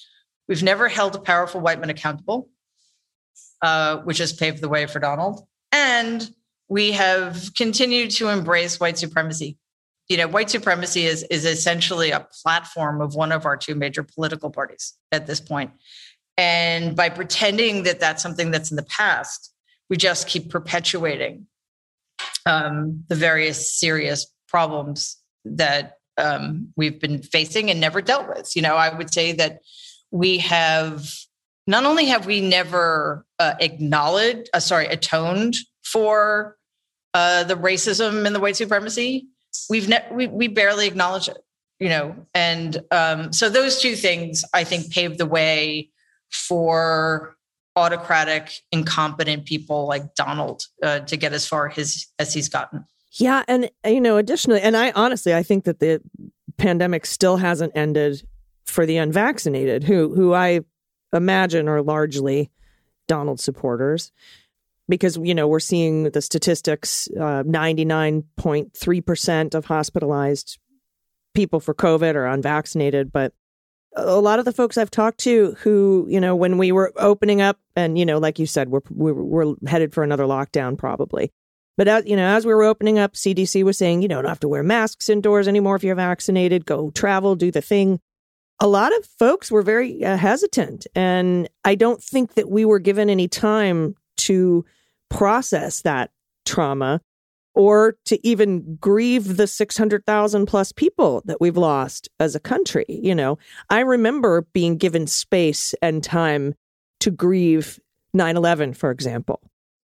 [0.48, 2.48] we've never held a powerful white man accountable,
[3.62, 5.46] uh, which has paved the way for Donald.
[5.72, 6.28] And
[6.68, 9.58] we have continued to embrace white supremacy.
[10.08, 14.02] You know, white supremacy is, is essentially a platform of one of our two major
[14.02, 15.72] political parties at this point.
[16.36, 19.52] And by pretending that that's something that's in the past,
[19.88, 21.46] we just keep perpetuating
[22.44, 28.54] um, the various serious problems that um, we've been facing and never dealt with.
[28.54, 29.60] You know, I would say that
[30.10, 31.10] we have
[31.66, 36.56] not only have we never uh, acknowledged, uh, sorry, atoned for
[37.14, 39.26] uh, the racism and the white supremacy,
[39.70, 41.38] we've ne- we, we barely acknowledge it.
[41.78, 45.90] You know, and um, so those two things I think paved the way
[46.30, 47.36] for
[47.76, 52.86] autocratic, incompetent people like Donald uh, to get as far his as he's gotten.
[53.12, 56.00] Yeah, and you know, additionally, and I honestly, I think that the
[56.56, 58.26] pandemic still hasn't ended
[58.64, 60.60] for the unvaccinated, who who I
[61.12, 62.50] imagine are largely
[63.06, 64.12] Donald supporters,
[64.88, 70.58] because you know we're seeing the statistics: uh, ninety nine point three percent of hospitalized
[71.34, 73.32] people for COVID are unvaccinated, but
[73.96, 77.40] a lot of the folks I've talked to who, you know, when we were opening
[77.40, 81.32] up and, you know, like you said, we're, we're, we're headed for another lockdown probably.
[81.76, 84.40] But as, you know, as we were opening up, CDC was saying, you don't have
[84.40, 88.00] to wear masks indoors anymore if you're vaccinated, go travel, do the thing.
[88.60, 90.86] A lot of folks were very uh, hesitant.
[90.94, 94.64] And I don't think that we were given any time to
[95.10, 96.10] process that
[96.44, 97.00] trauma
[97.56, 102.84] or to even grieve the 600,000 plus people that we've lost as a country.
[102.88, 103.38] You know,
[103.70, 106.54] I remember being given space and time
[107.00, 107.80] to grieve
[108.12, 109.40] 9 11, for example.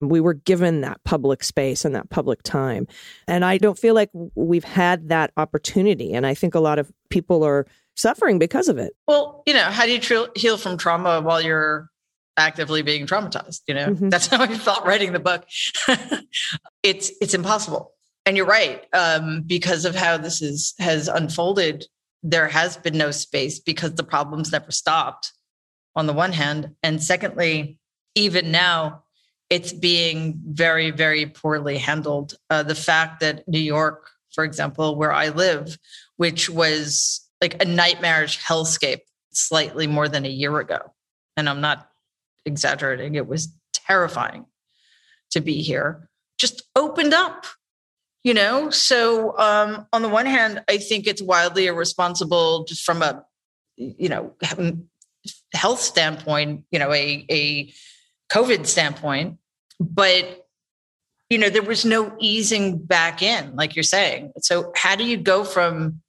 [0.01, 2.87] We were given that public space and that public time.
[3.27, 6.13] And I don't feel like we've had that opportunity.
[6.13, 8.93] And I think a lot of people are suffering because of it.
[9.07, 11.90] Well, you know, how do you tr- heal from trauma while you're
[12.37, 13.61] actively being traumatized?
[13.67, 14.09] You know, Mhm.
[14.11, 15.45] that's how I felt writing the book.
[16.83, 17.93] it's it's impossible,
[18.25, 21.85] and you're right um, because of how this is has unfolded.
[22.23, 25.31] There has been no space because the problems never stopped.
[25.95, 27.77] On the one hand, and secondly,
[28.15, 29.03] even now,
[29.49, 32.35] it's being very, very poorly handled.
[32.49, 35.77] Uh, the fact that New York, for example, where I live,
[36.15, 39.01] which was like a nightmarish hellscape
[39.33, 40.93] slightly more than a year ago.
[41.35, 41.89] And I'm not
[42.45, 44.45] exaggerating, it was terrifying
[45.31, 47.45] to be here, just opened up,
[48.23, 48.69] you know?
[48.69, 53.23] So, um, on the one hand, I think it's wildly irresponsible just from a,
[53.77, 54.35] you know,
[55.53, 57.73] health standpoint, you know, a, a
[58.31, 59.37] COVID standpoint,
[59.79, 60.37] but
[61.29, 64.33] you know, there was no easing back in, like you're saying.
[64.39, 66.01] So how do you go from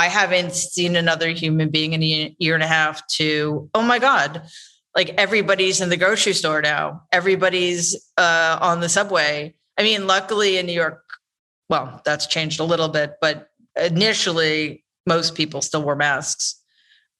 [0.00, 3.98] I haven't seen another human being in a year and a half to, oh my
[3.98, 4.48] God,
[4.94, 7.02] like everybody's in the grocery store now.
[7.12, 9.54] Everybody's uh, on the subway.
[9.78, 11.02] I mean, luckily in New York,
[11.68, 13.48] well, that's changed a little bit, but
[13.80, 16.56] initially, most people still wore masks.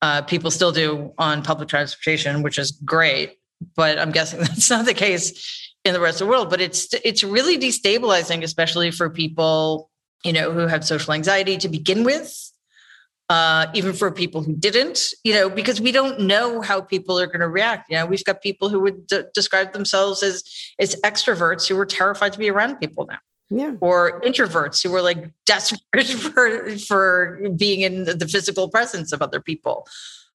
[0.02, 3.38] Uh, people still do on public transportation, which is great.
[3.76, 6.50] But I'm guessing that's not the case in the rest of the world.
[6.50, 9.90] But it's it's really destabilizing, especially for people
[10.24, 12.49] you know who have social anxiety to begin with
[13.31, 17.29] uh, even for people who didn't, you know, because we don't know how people are
[17.29, 17.88] going to react.
[17.88, 20.43] You know, we've got people who would d- describe themselves as
[20.81, 23.75] as extroverts who were terrified to be around people now, Yeah.
[23.81, 29.40] or introverts who were like desperate for for being in the physical presence of other
[29.40, 29.87] people.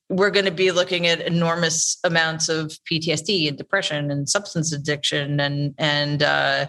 [0.08, 5.42] We're going to be looking at enormous amounts of PTSD and depression and substance addiction
[5.42, 6.68] and and uh,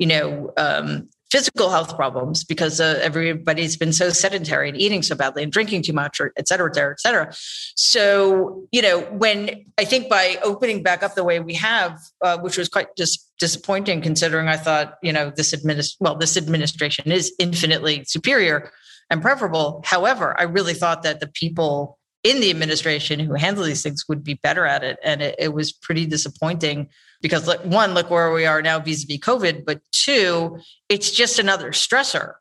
[0.00, 5.14] you know um, physical health problems because uh, everybody's been so sedentary and eating so
[5.14, 7.28] badly and drinking too much or et cetera, et cetera, et cetera.
[7.76, 12.38] So, you know, when I think by opening back up the way we have, uh,
[12.38, 17.12] which was quite dis- disappointing considering I thought, you know, this administ- well, this administration
[17.12, 18.70] is infinitely superior
[19.10, 19.82] and preferable.
[19.84, 24.24] However, I really thought that the people in the administration who handle these things would
[24.24, 24.98] be better at it.
[25.04, 26.88] And it, it was pretty disappointing
[27.20, 31.70] because like, one, look where we are now vis-a-vis COVID, but two, it's just another
[31.70, 32.34] stressor.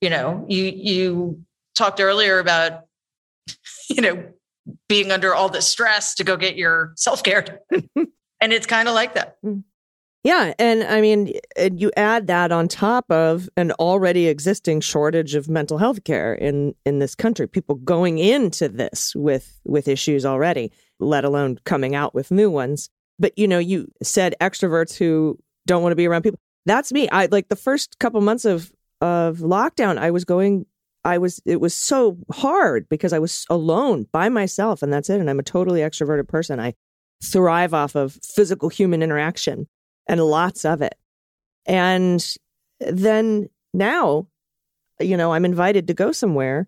[0.00, 2.82] You know, you you talked earlier about,
[3.90, 4.24] you know,
[4.88, 7.60] being under all this stress to go get your self-care.
[8.40, 9.36] and it's kind of like that.
[9.44, 9.64] Mm.
[10.24, 11.32] Yeah, and I mean,
[11.72, 16.74] you add that on top of an already existing shortage of mental health care in
[16.84, 17.46] in this country.
[17.46, 22.90] People going into this with with issues already, let alone coming out with new ones.
[23.18, 26.40] But you know, you said extroverts who don't want to be around people.
[26.66, 27.08] That's me.
[27.10, 29.98] I like the first couple months of of lockdown.
[29.98, 30.66] I was going.
[31.04, 31.40] I was.
[31.46, 35.20] It was so hard because I was alone by myself, and that's it.
[35.20, 36.58] And I'm a totally extroverted person.
[36.58, 36.74] I
[37.22, 39.68] thrive off of physical human interaction
[40.08, 40.96] and lots of it.
[41.66, 42.24] And
[42.80, 44.26] then now,
[44.98, 46.66] you know, I'm invited to go somewhere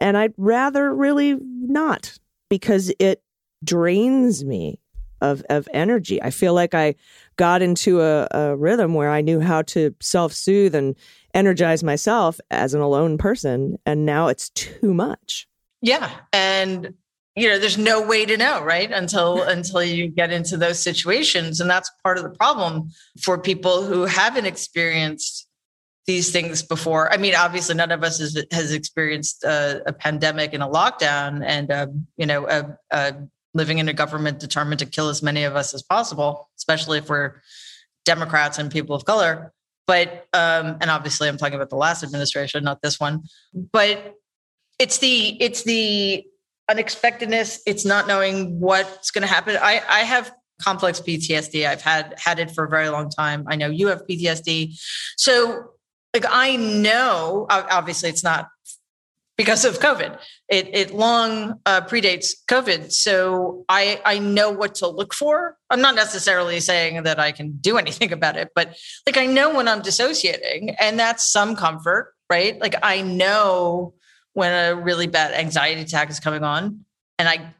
[0.00, 2.18] and I'd rather really not
[2.50, 3.22] because it
[3.64, 4.78] drains me
[5.20, 6.22] of, of energy.
[6.22, 6.94] I feel like I
[7.36, 10.94] got into a, a rhythm where I knew how to self soothe and
[11.32, 13.78] energize myself as an alone person.
[13.86, 15.48] And now it's too much.
[15.80, 16.10] Yeah.
[16.32, 16.94] And
[17.36, 18.90] you know, there's no way to know, right?
[18.90, 21.60] Until until you get into those situations.
[21.60, 25.48] And that's part of the problem for people who haven't experienced
[26.06, 27.12] these things before.
[27.12, 31.42] I mean, obviously, none of us has, has experienced a, a pandemic and a lockdown,
[31.44, 33.14] and um, you know, a, a
[33.54, 37.08] living in a government determined to kill as many of us as possible, especially if
[37.08, 37.40] we're
[38.04, 39.52] Democrats and people of color.
[39.86, 43.24] But um, and obviously, I'm talking about the last administration, not this one.
[43.54, 44.14] But
[44.78, 46.26] it's the it's the
[46.68, 47.60] unexpectedness.
[47.66, 49.56] It's not knowing what's going to happen.
[49.56, 51.66] I I have complex PTSD.
[51.66, 53.44] I've had had it for a very long time.
[53.48, 54.78] I know you have PTSD,
[55.16, 55.70] so
[56.12, 57.46] like I know.
[57.50, 58.48] Obviously, it's not
[59.36, 60.18] because of COVID.
[60.48, 65.56] It it long uh, predates COVID, so I I know what to look for.
[65.70, 69.54] I'm not necessarily saying that I can do anything about it, but like I know
[69.54, 72.58] when I'm dissociating, and that's some comfort, right?
[72.60, 73.94] Like I know
[74.34, 76.84] when a really bad anxiety attack is coming on,
[77.18, 77.54] and I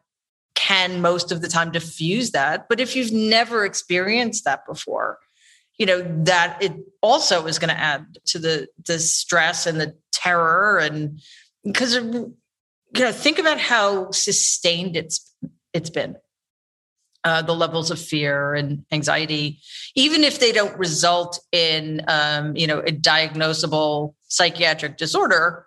[0.54, 2.68] can most of the time diffuse that.
[2.68, 5.18] But if you've never experienced that before,
[5.78, 9.96] you know, that it also is going to add to the the stress and the
[10.12, 11.20] terror and
[11.64, 12.34] because you
[13.02, 15.34] know, think about how sustained it's
[15.72, 16.16] it's been.
[17.24, 19.58] Uh, the levels of fear and anxiety,
[19.94, 25.64] even if they don't result in, um, you know, a diagnosable psychiatric disorder,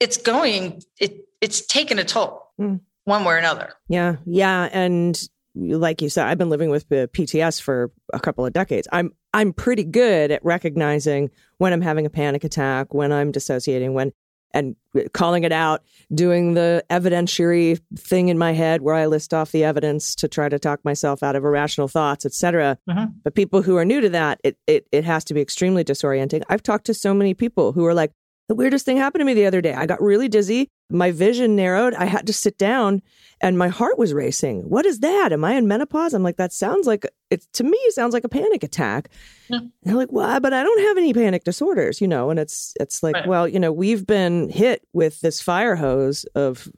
[0.00, 2.80] it's going, it it's taken a toll Mm.
[3.04, 3.72] one way or another.
[3.88, 5.18] Yeah, yeah, and
[5.54, 8.86] like you said, I've been living with uh, PTS for a couple of decades.
[8.92, 13.94] I'm I'm pretty good at recognizing when I'm having a panic attack, when I'm dissociating,
[13.94, 14.12] when
[14.52, 14.74] and
[15.12, 15.82] calling it out,
[16.12, 20.48] doing the evidentiary thing in my head where I list off the evidence to try
[20.48, 22.76] to talk myself out of irrational thoughts, etc.
[22.88, 23.14] Mhm.
[23.22, 26.42] But people who are new to that, it, it it has to be extremely disorienting.
[26.48, 28.10] I've talked to so many people who are like,
[28.50, 29.74] the weirdest thing happened to me the other day.
[29.74, 30.68] I got really dizzy.
[30.90, 31.94] My vision narrowed.
[31.94, 33.00] I had to sit down
[33.40, 34.68] and my heart was racing.
[34.68, 35.32] What is that?
[35.32, 36.14] Am I in menopause?
[36.14, 39.08] I'm like, that sounds like it to me sounds like a panic attack.
[39.48, 39.58] Yeah.
[39.58, 42.28] And they're like, well, but I don't have any panic disorders, you know.
[42.28, 43.28] And it's it's like, Right.
[43.28, 46.68] well, you know, we've been hit with this fire hose of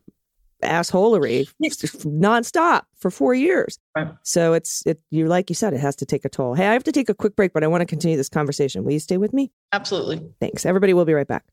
[0.63, 1.49] assholery
[2.05, 3.79] nonstop for four years.
[3.97, 4.09] Right.
[4.25, 6.53] So it's it you like you said, it has to take a toll.
[6.53, 8.85] Hey, I have to take a quick break, but I want to continue this conversation.
[8.85, 9.51] Will you stay with me?
[9.73, 10.21] Absolutely.
[10.39, 10.67] Thanks.
[10.67, 11.45] Everybody will be right back.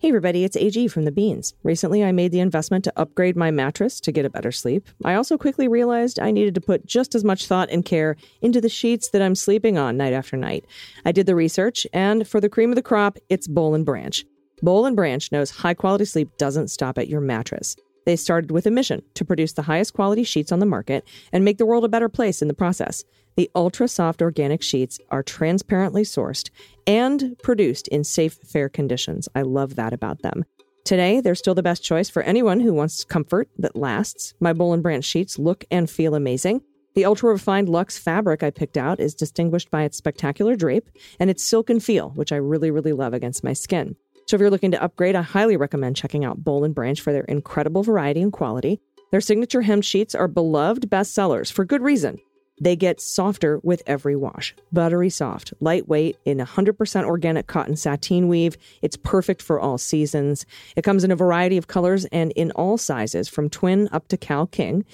[0.00, 1.52] Hey, everybody, it's AG from The Beans.
[1.62, 4.88] Recently, I made the investment to upgrade my mattress to get a better sleep.
[5.04, 8.62] I also quickly realized I needed to put just as much thought and care into
[8.62, 10.64] the sheets that I'm sleeping on night after night.
[11.04, 14.24] I did the research, and for the cream of the crop, it's Boll and Branch.
[14.62, 17.76] Boll and Branch knows high quality sleep doesn't stop at your mattress.
[18.06, 21.44] They started with a mission to produce the highest quality sheets on the market and
[21.44, 23.04] make the world a better place in the process.
[23.36, 26.50] The ultra soft organic sheets are transparently sourced
[26.86, 29.28] and produced in safe, fair conditions.
[29.34, 30.44] I love that about them.
[30.84, 34.34] Today, they're still the best choice for anyone who wants comfort that lasts.
[34.40, 36.62] My Boll and Branch sheets look and feel amazing.
[36.94, 41.30] The ultra refined luxe fabric I picked out is distinguished by its spectacular drape and
[41.30, 43.94] its silken feel, which I really, really love against my skin.
[44.30, 47.12] So if you're looking to upgrade, I highly recommend checking out Boll and Branch for
[47.12, 48.78] their incredible variety and quality.
[49.10, 52.16] Their signature hem sheets are beloved bestsellers for good reason.
[52.60, 54.54] They get softer with every wash.
[54.72, 58.56] Buttery soft, lightweight, in 100% organic cotton sateen weave.
[58.82, 60.46] It's perfect for all seasons.
[60.76, 64.16] It comes in a variety of colors and in all sizes, from twin up to
[64.16, 64.84] Cal King.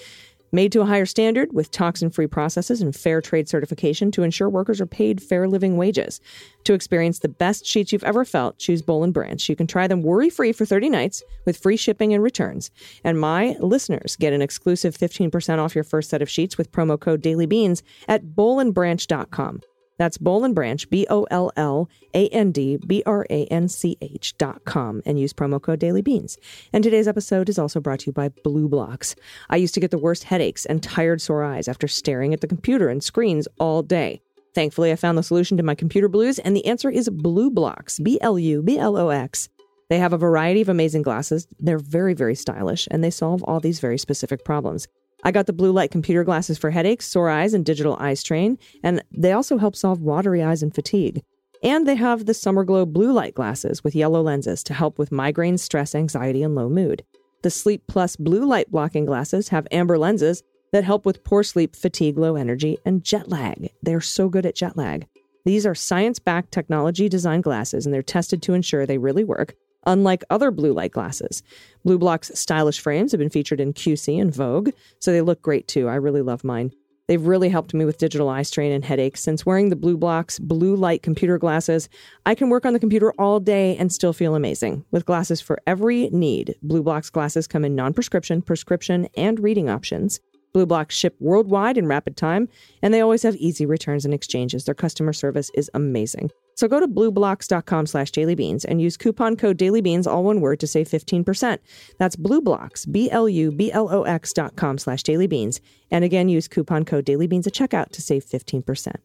[0.51, 4.49] Made to a higher standard with toxin free processes and fair trade certification to ensure
[4.49, 6.21] workers are paid fair living wages.
[6.63, 9.49] To experience the best sheets you've ever felt, choose Boll and Branch.
[9.49, 12.71] You can try them worry free for 30 nights with free shipping and returns.
[13.03, 16.99] And my listeners get an exclusive 15% off your first set of sheets with promo
[16.99, 19.61] code dailybeans at bollandbranch.com.
[19.97, 23.67] That's Boll and Branch, B O L L A N D B R A N
[23.67, 26.37] C H dot com, and use promo code Daily Beans.
[26.71, 29.15] And today's episode is also brought to you by BluBlox.
[29.49, 32.47] I used to get the worst headaches and tired sore eyes after staring at the
[32.47, 34.21] computer and screens all day.
[34.53, 38.17] Thankfully, I found the solution to my computer blues, and the answer is BluBlox, B
[38.21, 39.49] L U B L O X.
[39.89, 41.47] They have a variety of amazing glasses.
[41.59, 44.87] They're very, very stylish, and they solve all these very specific problems.
[45.23, 48.57] I got the blue light computer glasses for headaches, sore eyes, and digital eye strain,
[48.83, 51.23] and they also help solve watery eyes and fatigue.
[51.63, 55.11] And they have the Summer Glow blue light glasses with yellow lenses to help with
[55.11, 57.03] migraine, stress, anxiety, and low mood.
[57.41, 61.75] The Sleep Plus blue light blocking glasses have amber lenses that help with poor sleep,
[61.75, 63.71] fatigue, low energy, and jet lag.
[63.81, 65.07] They're so good at jet lag.
[65.45, 69.55] These are science backed technology designed glasses, and they're tested to ensure they really work,
[69.85, 71.43] unlike other blue light glasses.
[71.85, 75.87] BluBlox stylish frames have been featured in QC and Vogue, so they look great too.
[75.87, 76.71] I really love mine.
[77.07, 79.23] They've really helped me with digital eye strain and headaches.
[79.23, 81.87] Since wearing the BluBlox blue light computer glasses,
[82.25, 84.83] I can work on the computer all day and still feel amazing.
[84.91, 90.19] With glasses for every need, BluBlox glasses come in non prescription, prescription, and reading options.
[90.53, 92.49] BluBlox ship worldwide in rapid time,
[92.81, 94.65] and they always have easy returns and exchanges.
[94.65, 96.31] Their customer service is amazing.
[96.57, 100.67] So go to blublox.com slash dailybeans and use coupon code dailybeans, all one word, to
[100.67, 101.59] save 15%.
[101.99, 105.59] That's blueblocks, B-L-U-B-L-O-X dot com slash dailybeans.
[105.91, 108.95] And again, use coupon code dailybeans at checkout to save 15%.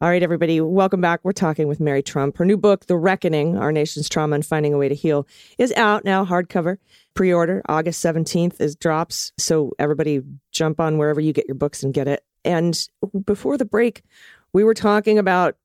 [0.00, 1.20] All right, everybody, welcome back.
[1.24, 2.36] We're talking with Mary Trump.
[2.36, 5.26] Her new book, The Reckoning Our Nation's Trauma and Finding a Way to Heal,
[5.58, 6.76] is out now, hardcover.
[7.14, 9.32] Pre order August 17th is drops.
[9.38, 10.20] So everybody
[10.52, 12.24] jump on wherever you get your books and get it.
[12.44, 12.78] And
[13.24, 14.04] before the break,
[14.52, 15.56] we were talking about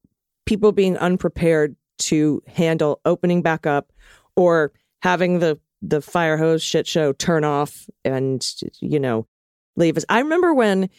[0.46, 3.92] people being unprepared to handle opening back up
[4.36, 4.72] or
[5.02, 8.46] having the the fire hose shit show turn off and
[8.80, 9.28] you know
[9.76, 10.06] leave us.
[10.10, 10.90] I remember when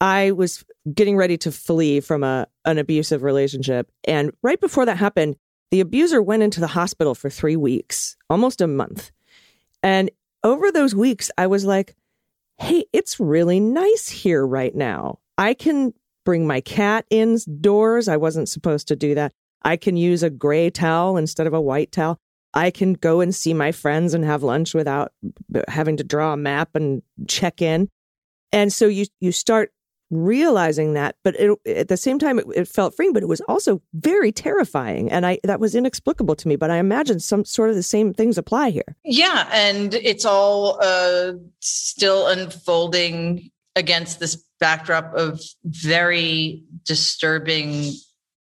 [0.00, 4.96] I was getting ready to flee from a an abusive relationship and right before that
[4.96, 5.36] happened,
[5.70, 9.10] the abuser went into the hospital for 3 weeks, almost a month.
[9.82, 10.10] And
[10.44, 11.94] over those weeks I was like,
[12.58, 15.18] "Hey, it's really nice here right now.
[15.36, 15.94] I can
[16.24, 18.08] bring my cat indoors.
[18.08, 19.32] I wasn't supposed to do that.
[19.62, 22.18] I can use a gray towel instead of a white towel.
[22.54, 25.12] I can go and see my friends and have lunch without
[25.68, 27.88] having to draw a map and check in.
[28.52, 29.72] And so you you start
[30.10, 33.42] realizing that, but it, at the same time, it, it felt freeing, but it was
[33.42, 36.56] also very terrifying, and I that was inexplicable to me.
[36.56, 38.96] But I imagine some sort of the same things apply here.
[39.04, 47.92] Yeah, and it's all uh, still unfolding against this backdrop of very disturbing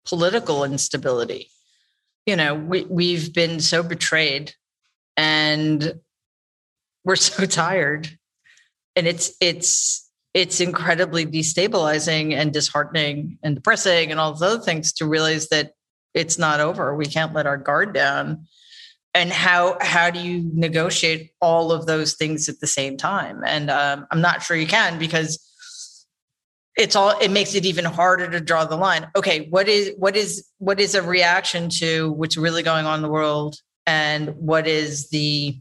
[0.05, 1.49] political instability.
[2.27, 4.55] You know, we we've been so betrayed,
[5.17, 6.01] and
[7.05, 8.09] we're so tired,
[8.95, 14.93] and it's it's it's incredibly destabilizing and disheartening and depressing and all those other things
[14.95, 15.73] to realize that
[16.15, 16.95] it's not over.
[16.95, 18.47] We can't let our guard down.
[19.15, 23.43] And how how do you negotiate all of those things at the same time?
[23.47, 25.39] And um, I'm not sure you can because
[26.77, 29.07] it's all it makes it even harder to draw the line.
[29.15, 33.03] Okay, what is what is what is a reaction to what's really going on in
[33.03, 33.57] the world,
[33.87, 35.61] and what is the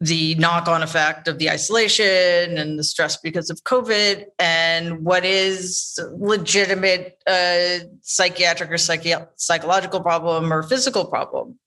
[0.00, 5.24] the knock on effect of the isolation and the stress because of COVID, and what
[5.24, 11.58] is legitimate uh, psychiatric or psychi- psychological problem or physical problem.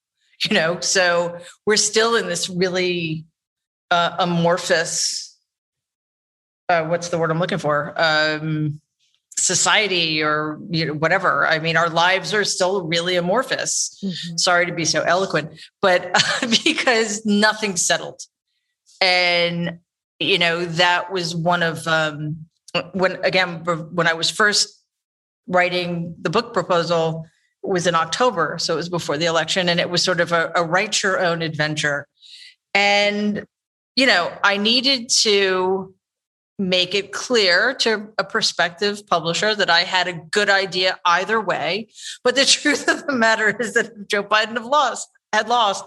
[0.46, 3.26] You know, so we're still in this really
[3.90, 5.36] uh, amorphous.
[6.70, 7.94] Uh, what's the word I'm looking for?
[7.98, 8.82] Um,
[9.38, 14.36] society or you know whatever i mean our lives are still really amorphous mm-hmm.
[14.36, 18.20] sorry to be so eloquent but uh, because nothing's settled
[19.00, 19.78] and
[20.20, 22.48] you know that was one of um
[22.94, 23.64] when again
[23.94, 24.84] when i was first
[25.48, 27.28] writing the book proposal
[27.68, 30.52] was in october so it was before the election and it was sort of a,
[30.56, 32.08] a write your own adventure
[32.74, 33.46] and
[33.96, 35.94] you know i needed to
[36.60, 41.90] make it clear to a prospective publisher that I had a good idea either way.
[42.24, 45.86] But the truth of the matter is that if Joe Biden had lost, had lost,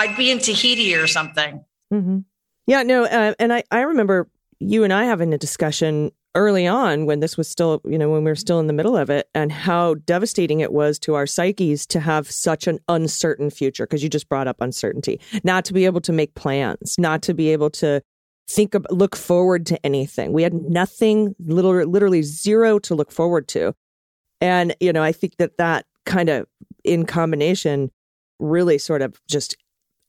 [0.00, 1.64] I'd be in Tahiti or something.
[1.92, 2.18] Mm-hmm.
[2.66, 7.06] Yeah, no, uh, and I I remember you and I having a discussion early on
[7.06, 9.28] when this was still, you know, when we were still in the middle of it,
[9.34, 13.86] and how devastating it was to our psyches to have such an uncertain future.
[13.86, 17.34] Because you just brought up uncertainty, not to be able to make plans, not to
[17.34, 18.02] be able to
[18.48, 20.32] think of look forward to anything.
[20.32, 23.74] We had nothing, literally, literally zero to look forward to.
[24.40, 26.46] And, you know, I think that that kind of
[26.84, 27.90] in combination
[28.38, 29.56] really sort of just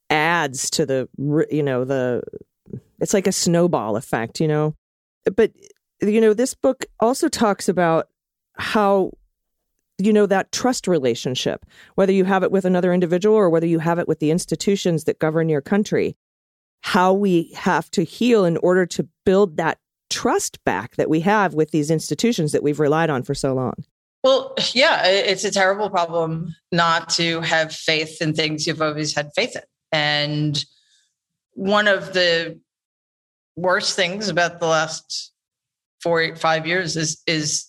[0.09, 1.09] adds to the,
[1.49, 2.21] you know, the,
[2.99, 4.75] it's like a snowball effect, you know.
[5.35, 5.51] But,
[6.01, 8.09] you know, this book also talks about
[8.57, 9.11] how,
[9.97, 13.79] you know, that trust relationship, whether you have it with another individual or whether you
[13.79, 16.15] have it with the institutions that govern your country
[16.81, 19.79] how we have to heal in order to build that
[20.09, 23.73] trust back that we have with these institutions that we've relied on for so long.
[24.23, 29.31] Well, yeah, it's a terrible problem not to have faith in things you've always had
[29.35, 29.61] faith in.
[29.91, 30.65] And
[31.53, 32.59] one of the
[33.55, 35.28] worst things about the last
[36.01, 37.65] four, five years is is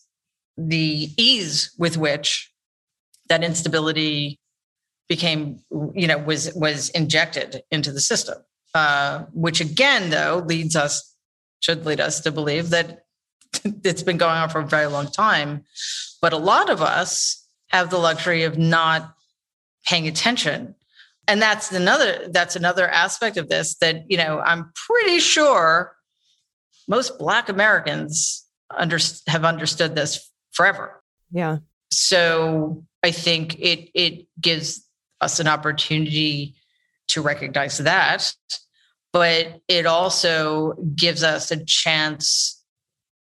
[0.56, 2.50] the ease with which
[3.28, 4.38] that instability
[5.08, 5.60] became,
[5.94, 8.38] you know, was was injected into the system.
[8.74, 11.16] Uh, which again, though, leads us,
[11.58, 13.04] should lead us to believe that
[13.84, 15.64] it's been going on for a very long time.
[16.22, 19.14] But a lot of us have the luxury of not
[19.86, 20.74] paying attention.
[21.26, 25.96] And that's another that's another aspect of this that, you know, I'm pretty sure
[26.90, 28.44] most black Americans
[28.76, 31.00] under, have understood this forever.
[31.30, 31.58] Yeah.
[31.92, 34.86] So I think it it gives
[35.20, 36.56] us an opportunity
[37.08, 38.32] to recognize that,
[39.12, 42.62] but it also gives us a chance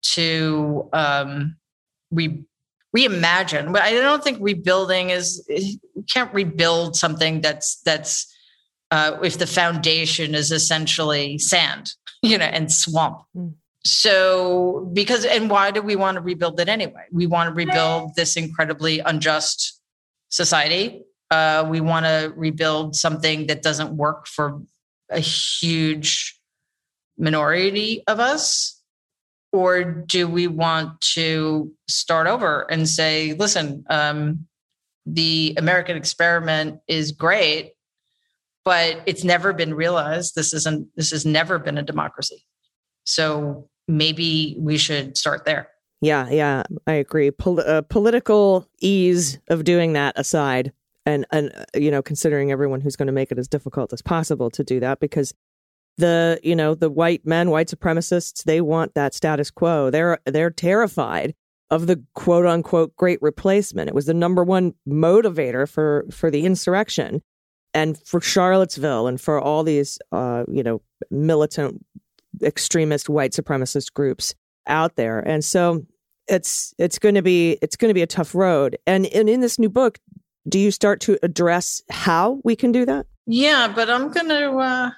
[0.01, 1.57] to um,
[2.12, 2.43] re-
[2.95, 3.74] reimagine.
[3.74, 8.34] But I don't think rebuilding is we can't rebuild something that's that's
[8.91, 11.91] uh, if the foundation is essentially sand,
[12.22, 13.24] you know, and swamp.
[13.36, 13.53] Mm.
[13.86, 17.05] So because and why do we want to rebuild it anyway?
[17.11, 19.82] We want to rebuild this incredibly unjust
[20.30, 24.61] society uh, we want to rebuild something that doesn't work for
[25.09, 26.39] a huge
[27.17, 28.82] minority of us?
[29.51, 34.47] Or do we want to start over and say, listen, um,
[35.05, 37.74] the American experiment is great,
[38.70, 40.36] but it's never been realized.
[40.36, 42.45] This isn't, this has never been a democracy.
[43.03, 45.70] So maybe we should start there.
[46.01, 47.32] Yeah, yeah, I agree.
[47.32, 50.72] Pol- uh, political ease of doing that aside,
[51.07, 54.03] and and uh, you know considering everyone who's going to make it as difficult as
[54.03, 55.34] possible to do that because
[55.97, 60.51] the you know the white men white supremacists they want that status quo they're they're
[60.51, 61.34] terrified
[61.72, 63.89] of the quote unquote great replacement.
[63.89, 67.24] It was the number one motivator for for the insurrection
[67.74, 71.86] and for Charlottesville and for all these uh, you know militant
[72.43, 74.36] extremist white supremacist groups
[74.67, 75.20] out there.
[75.20, 75.86] And so
[76.28, 78.78] it's it's going to be it's going to be a tough road.
[78.86, 79.99] And, and in this new book,
[80.47, 83.07] do you start to address how we can do that?
[83.26, 84.91] Yeah, but I'm going to uh,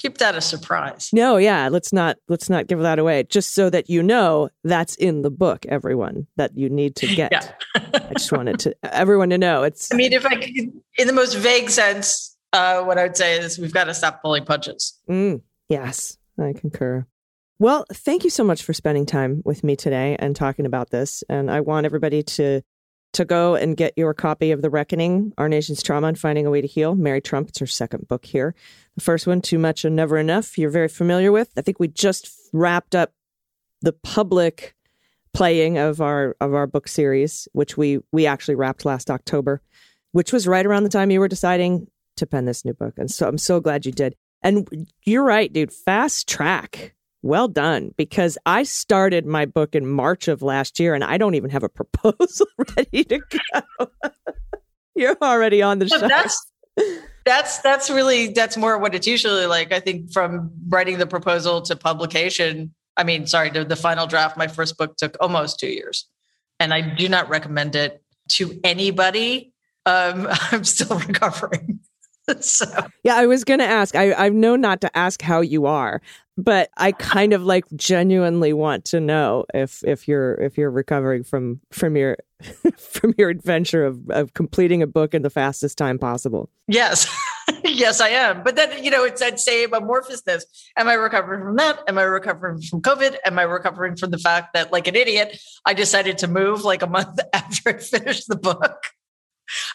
[0.00, 1.10] keep that a surprise.
[1.12, 3.24] No, yeah, let's not let's not give that away.
[3.24, 7.32] Just so that you know that's in the book, everyone that you need to get.
[7.32, 7.50] Yeah.
[7.94, 11.12] I just wanted to everyone to know it's I mean, if I could, in the
[11.12, 14.98] most vague sense, uh, what I would say is we've got to stop pulling punches.
[15.08, 17.06] Mm, yes, I concur.
[17.58, 21.22] Well, thank you so much for spending time with me today and talking about this.
[21.28, 22.62] And I want everybody to
[23.12, 26.50] to go and get your copy of The Reckoning, Our Nation's Trauma and Finding a
[26.50, 26.94] Way to Heal.
[26.94, 28.54] Mary Trump, it's her second book here.
[28.94, 31.50] The first one, Too Much and Never Enough, you're very familiar with.
[31.56, 33.12] I think we just wrapped up
[33.82, 34.74] the public
[35.32, 39.62] playing of our of our book series, which we we actually wrapped last October,
[40.12, 41.86] which was right around the time you were deciding
[42.16, 42.94] to pen this new book.
[42.98, 44.16] And so I'm so glad you did.
[44.42, 45.72] And you're right, dude.
[45.72, 46.94] Fast track.
[47.22, 47.92] Well done.
[47.96, 51.62] Because I started my book in March of last year and I don't even have
[51.62, 52.46] a proposal
[52.76, 53.86] ready to go.
[54.94, 55.98] you're already on the show.
[55.98, 56.46] that's
[57.24, 59.72] that's that's really that's more what it's usually like.
[59.72, 62.74] I think from writing the proposal to publication.
[62.96, 64.36] I mean, sorry, to the final draft.
[64.36, 66.06] My first book took almost two years,
[66.58, 69.52] and I do not recommend it to anybody.
[69.86, 71.80] Um, I'm still recovering,
[72.40, 72.66] so
[73.02, 73.94] Yeah, I was going to ask.
[73.96, 76.02] I, I know not to ask how you are,
[76.40, 81.22] but I kind of like genuinely want to know if if you're if you're recovering
[81.22, 82.16] from from your
[82.76, 86.50] from your adventure of of completing a book in the fastest time possible.
[86.66, 87.06] yes,
[87.64, 88.42] yes, I am.
[88.42, 90.42] But then you know, it's that same amorphousness.
[90.76, 91.80] Am I recovering from that?
[91.88, 93.16] Am I recovering from COVID?
[93.24, 96.82] Am I recovering from the fact that, like an idiot, I decided to move like
[96.82, 98.82] a month after I finished the book?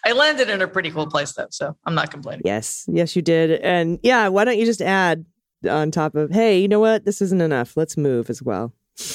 [0.06, 2.44] I landed in a pretty cool place though, so I'm not complaining.
[2.46, 3.60] Yes, yes, you did.
[3.60, 5.26] And yeah, why don't you just add
[5.68, 7.06] on top of, hey, you know what?
[7.06, 7.76] This isn't enough.
[7.76, 8.74] Let's move as well.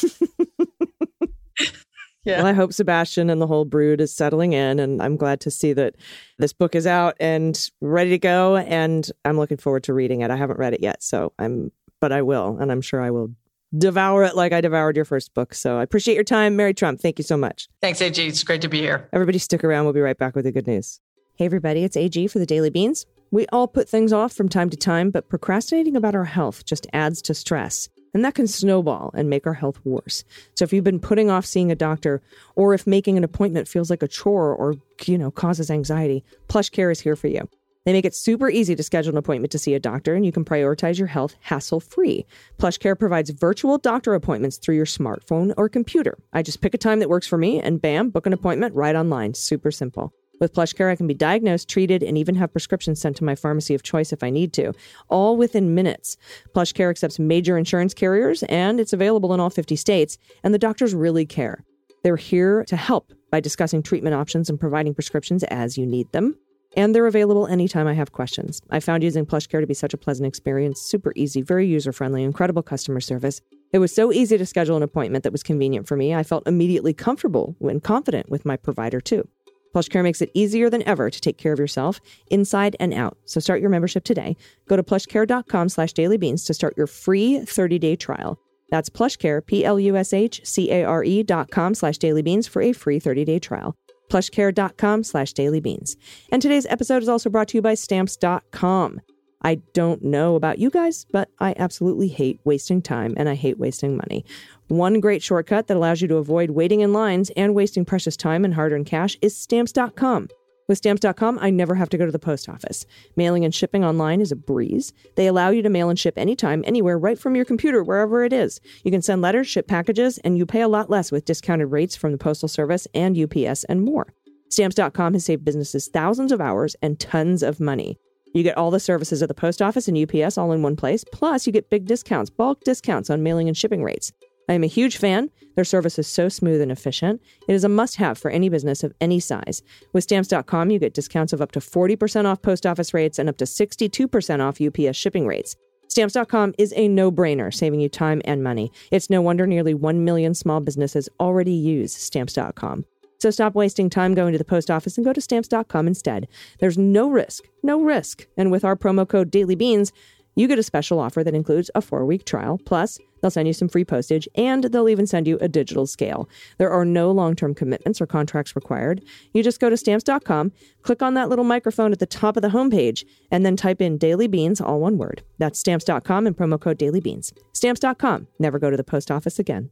[2.24, 2.38] Yeah.
[2.38, 5.51] Well, I hope Sebastian and the whole brood is settling in, and I'm glad to
[5.51, 5.96] see that
[6.38, 8.59] this book is out and ready to go.
[8.59, 10.30] And I'm looking forward to reading it.
[10.30, 13.34] I haven't read it yet, so I'm, but I will, and I'm sure I will
[13.76, 15.55] devour it like I devoured your first book.
[15.55, 17.01] So I appreciate your time, Mary Trump.
[17.01, 17.68] Thank you so much.
[17.80, 18.24] Thanks, AG.
[18.24, 19.09] It's great to be here.
[19.14, 19.84] Everybody, stick around.
[19.84, 21.01] We'll be right back with the good news.
[21.36, 23.07] Hey, everybody, it's AG for the Daily Beans.
[23.33, 26.89] We all put things off from time to time, but procrastinating about our health just
[26.93, 27.89] adds to stress.
[28.12, 30.24] And that can snowball and make our health worse.
[30.57, 32.22] So if you've been putting off seeing a doctor,
[32.57, 34.74] or if making an appointment feels like a chore or,
[35.05, 37.49] you know, causes anxiety, PlushCare is here for you.
[37.85, 40.33] They make it super easy to schedule an appointment to see a doctor, and you
[40.33, 42.26] can prioritize your health hassle free.
[42.59, 46.18] PlushCare provides virtual doctor appointments through your smartphone or computer.
[46.33, 48.97] I just pick a time that works for me, and bam, book an appointment right
[48.97, 49.35] online.
[49.35, 50.12] Super simple.
[50.41, 53.74] With PlushCare, I can be diagnosed, treated, and even have prescriptions sent to my pharmacy
[53.74, 54.72] of choice if I need to,
[55.09, 56.16] all within minutes.
[56.55, 60.95] PlushCare accepts major insurance carriers, and it's available in all 50 states, and the doctors
[60.95, 61.62] really care.
[62.03, 66.36] They're here to help by discussing treatment options and providing prescriptions as you need them.
[66.76, 68.62] And they're available anytime I have questions.
[68.70, 72.22] I found using PlushCare to be such a pleasant experience, super easy, very user friendly,
[72.22, 73.41] incredible customer service.
[73.72, 76.14] It was so easy to schedule an appointment that was convenient for me.
[76.14, 79.28] I felt immediately comfortable and confident with my provider too.
[79.75, 82.01] PlushCare makes it easier than ever to take care of yourself
[82.31, 83.16] inside and out.
[83.25, 84.37] So start your membership today.
[84.68, 88.39] Go to plushcare.com slash dailybeans to start your free 30-day trial.
[88.71, 93.75] That's plushcare, P-L-U-S-H-C-A-R-E dot com slash dailybeans for a free 30-day trial.
[94.11, 95.97] plushcare.com slash dailybeans.
[96.31, 99.01] And today's episode is also brought to you by stamps.com.
[99.43, 103.59] I don't know about you guys, but I absolutely hate wasting time and I hate
[103.59, 104.24] wasting money.
[104.68, 108.45] One great shortcut that allows you to avoid waiting in lines and wasting precious time
[108.45, 110.28] and hard earned cash is stamps.com.
[110.68, 112.86] With stamps.com, I never have to go to the post office.
[113.16, 114.93] Mailing and shipping online is a breeze.
[115.16, 118.32] They allow you to mail and ship anytime, anywhere, right from your computer, wherever it
[118.32, 118.61] is.
[118.84, 121.97] You can send letters, ship packages, and you pay a lot less with discounted rates
[121.97, 124.14] from the Postal Service and UPS and more.
[124.51, 127.99] Stamps.com has saved businesses thousands of hours and tons of money.
[128.33, 131.05] You get all the services of the post office and UPS all in one place,
[131.05, 134.12] plus you get big discounts, bulk discounts on mailing and shipping rates.
[134.49, 135.31] I am a huge fan.
[135.55, 137.20] Their service is so smooth and efficient.
[137.47, 139.62] It is a must have for any business of any size.
[139.93, 143.37] With stamps.com, you get discounts of up to 40% off post office rates and up
[143.39, 145.57] to 62% off UPS shipping rates.
[145.89, 148.72] Stamps.com is a no brainer, saving you time and money.
[148.91, 152.85] It's no wonder nearly 1 million small businesses already use Stamps.com.
[153.21, 156.27] So stop wasting time going to the post office and go to stamps.com instead.
[156.59, 158.27] There's no risk, no risk.
[158.37, 159.93] And with our promo code dailybeans,
[160.37, 162.59] you get a special offer that includes a four week trial.
[162.64, 166.31] Plus, they'll send you some free postage and they'll even send you a digital scale.
[166.57, 169.03] There are no long term commitments or contracts required.
[169.35, 170.53] You just go to stamps.com,
[170.83, 173.99] click on that little microphone at the top of the homepage, and then type in
[173.99, 175.23] Daily Beans, all one word.
[175.39, 177.35] That's stamps.com and promo code Daily Beans.
[177.53, 178.29] Stamps.com.
[178.39, 179.71] Never go to the post office again.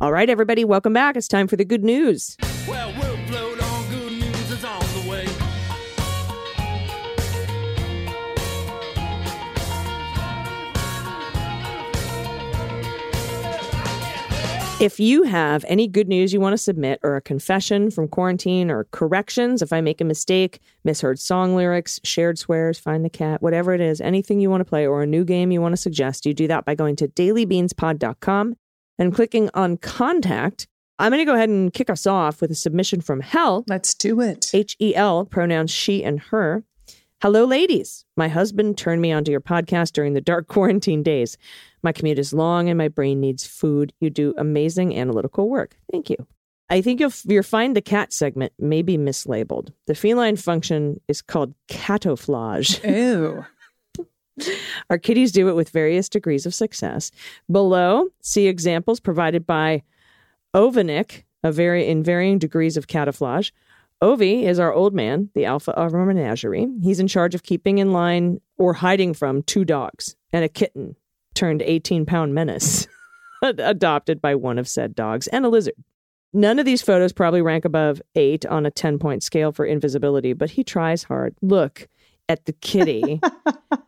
[0.00, 1.16] All right, everybody, welcome back.
[1.16, 2.36] It's time for the good news.
[2.66, 3.90] Well, we'll float on.
[3.90, 5.26] Good news is on the way.
[14.80, 18.68] If you have any good news you want to submit, or a confession from quarantine,
[18.68, 23.40] or corrections, if I make a mistake, misheard song lyrics, shared swears, find the cat,
[23.40, 25.80] whatever it is, anything you want to play, or a new game you want to
[25.80, 28.56] suggest, you do that by going to dailybeanspod.com
[28.98, 30.66] and clicking on contact.
[30.98, 33.64] I'm going to go ahead and kick us off with a submission from Hell.
[33.68, 34.50] Let's do it.
[34.54, 36.64] H E L, pronouns she and her.
[37.20, 38.04] Hello, ladies.
[38.16, 41.38] My husband turned me onto your podcast during the dark quarantine days.
[41.82, 43.92] My commute is long and my brain needs food.
[44.00, 45.76] You do amazing analytical work.
[45.90, 46.16] Thank you.
[46.68, 49.72] I think you'll, your Find the Cat segment may be mislabeled.
[49.86, 52.82] The feline function is called catoflage.
[52.88, 53.44] Ew.
[54.90, 57.10] Our kitties do it with various degrees of success.
[57.50, 59.82] Below, see examples provided by
[60.54, 63.50] Ovanik, a in varying degrees of camouflage.
[64.02, 66.66] Ovi is our old man, the alpha of our menagerie.
[66.82, 70.96] He's in charge of keeping in line or hiding from two dogs and a kitten
[71.34, 72.88] turned 18 pound menace,
[73.42, 75.74] adopted by one of said dogs, and a lizard.
[76.32, 80.32] None of these photos probably rank above eight on a 10 point scale for invisibility,
[80.32, 81.36] but he tries hard.
[81.42, 81.88] Look
[82.32, 83.20] at the kitty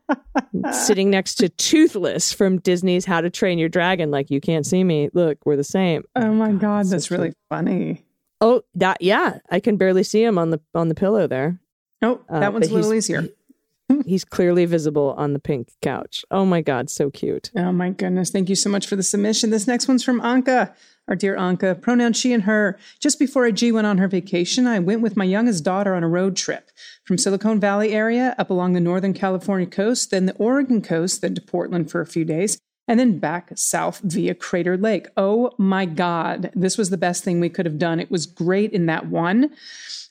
[0.73, 4.11] sitting next to Toothless from Disney's How to Train Your Dragon.
[4.11, 5.11] Like, you can't see me.
[5.13, 6.05] Look, we're the same.
[6.15, 8.05] Oh my God, so that's really funny.
[8.41, 11.59] Oh, that yeah, I can barely see him on the on the pillow there.
[12.03, 13.27] Oh, Uh, that one's a little easier.
[14.07, 16.25] He's clearly visible on the pink couch.
[16.31, 17.51] Oh my god, so cute.
[17.57, 18.31] Oh my goodness.
[18.31, 19.51] Thank you so much for the submission.
[19.51, 20.75] This next one's from Anka,
[21.09, 21.81] our dear Anka.
[21.81, 22.79] Pronoun she and her.
[22.99, 26.09] Just before G went on her vacation, I went with my youngest daughter on a
[26.09, 26.71] road trip
[27.05, 31.35] from Silicon Valley area up along the Northern California coast, then the Oregon coast, then
[31.35, 35.07] to Portland for a few days, and then back south via Crater Lake.
[35.17, 36.51] Oh my God.
[36.55, 38.01] This was the best thing we could have done.
[38.01, 39.51] It was great in that one.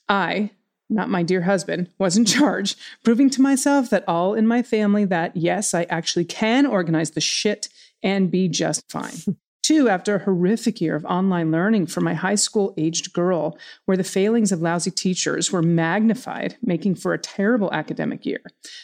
[0.08, 0.52] I,
[0.90, 5.06] not my dear husband, was in charge, proving to myself that all in my family
[5.06, 7.70] that, yes, I actually can organize the shit
[8.02, 9.18] and be just fine.
[9.64, 13.96] Two, after a horrific year of online learning for my high school aged girl, where
[13.96, 18.42] the failings of lousy teachers were magnified, making for a terrible academic year.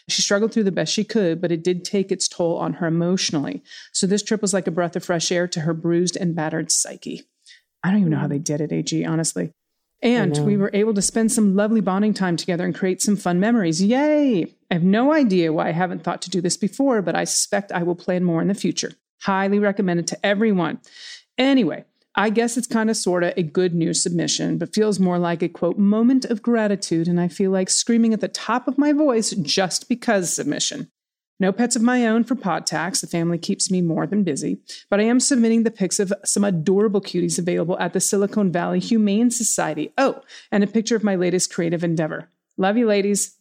[0.07, 2.87] She struggled through the best she could, but it did take its toll on her
[2.87, 3.61] emotionally.
[3.91, 6.71] So this trip was like a breath of fresh air to her bruised and battered
[6.71, 7.23] psyche.
[7.83, 9.51] I don't even know how they did it, AG, honestly.
[10.01, 13.37] And we were able to spend some lovely bonding time together and create some fun
[13.41, 13.83] memories.
[13.83, 14.43] Yay!
[14.71, 17.73] I have no idea why I haven't thought to do this before, but I suspect
[17.73, 18.93] I will plan more in the future.
[19.21, 20.79] Highly recommended to everyone.
[21.37, 25.19] Anyway, I guess it's kind of sort of a good news submission, but feels more
[25.19, 27.07] like a quote moment of gratitude.
[27.07, 30.89] And I feel like screaming at the top of my voice just because submission.
[31.39, 32.99] No pets of my own for pod tax.
[32.99, 34.59] The family keeps me more than busy.
[34.89, 38.79] But I am submitting the pics of some adorable cuties available at the Silicon Valley
[38.79, 39.93] Humane Society.
[39.97, 42.27] Oh, and a picture of my latest creative endeavor.
[42.57, 43.37] Love you, ladies.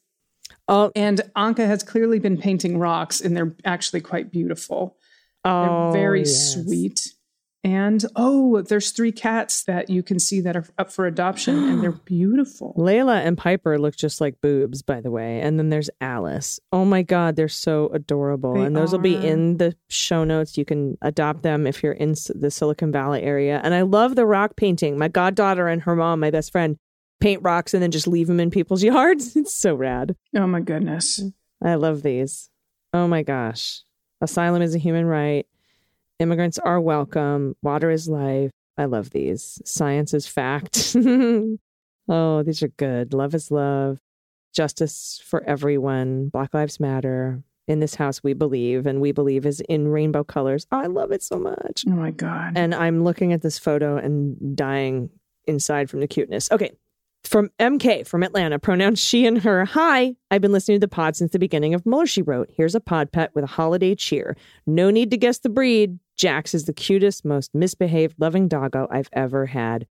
[0.68, 4.97] Oh, And Anka has clearly been painting rocks, and they're actually quite beautiful.
[5.48, 6.54] They're oh very yes.
[6.54, 7.00] sweet.
[7.64, 11.82] And oh, there's three cats that you can see that are up for adoption, and
[11.82, 12.72] they're beautiful.
[12.78, 15.40] Layla and Piper look just like boobs, by the way.
[15.40, 16.60] And then there's Alice.
[16.72, 18.54] Oh my God, they're so adorable.
[18.54, 20.56] They and those will be in the show notes.
[20.56, 23.60] You can adopt them if you're in the Silicon Valley area.
[23.64, 24.96] And I love the rock painting.
[24.96, 26.76] My goddaughter and her mom, my best friend,
[27.20, 29.34] paint rocks and then just leave them in people's yards.
[29.34, 30.14] It's so rad.
[30.36, 31.20] Oh my goodness.
[31.62, 32.50] I love these.
[32.94, 33.82] Oh my gosh.
[34.20, 35.46] Asylum is a human right.
[36.18, 37.54] Immigrants are welcome.
[37.62, 38.50] Water is life.
[38.76, 39.60] I love these.
[39.64, 40.96] Science is fact.
[42.08, 43.12] oh, these are good.
[43.12, 44.00] Love is love.
[44.54, 46.28] Justice for everyone.
[46.28, 47.42] Black Lives Matter.
[47.68, 50.66] In this house, we believe, and we believe is in rainbow colors.
[50.70, 51.84] I love it so much.
[51.86, 52.54] Oh my God.
[52.56, 55.10] And I'm looking at this photo and dying
[55.46, 56.50] inside from the cuteness.
[56.50, 56.72] Okay.
[57.24, 59.64] From MK from Atlanta, pronouns she and her.
[59.66, 62.48] Hi, I've been listening to the pod since the beginning of Mueller, she wrote.
[62.56, 64.36] Here's a pod pet with a holiday cheer.
[64.66, 65.98] No need to guess the breed.
[66.16, 69.86] Jax is the cutest, most misbehaved, loving doggo I've ever had.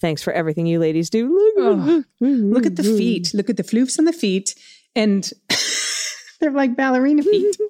[0.00, 1.28] Thanks for everything you ladies do.
[1.58, 3.30] Oh, Look at the feet.
[3.34, 4.54] Look at the floofs on the feet.
[4.94, 5.28] And
[6.40, 7.56] they're like ballerina feet.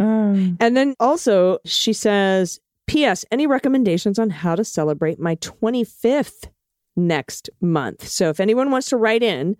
[0.00, 3.24] Um, And then also, she says, P.S.
[3.30, 6.48] Any recommendations on how to celebrate my 25th
[6.96, 8.06] next month?
[8.08, 9.56] So if anyone wants to write in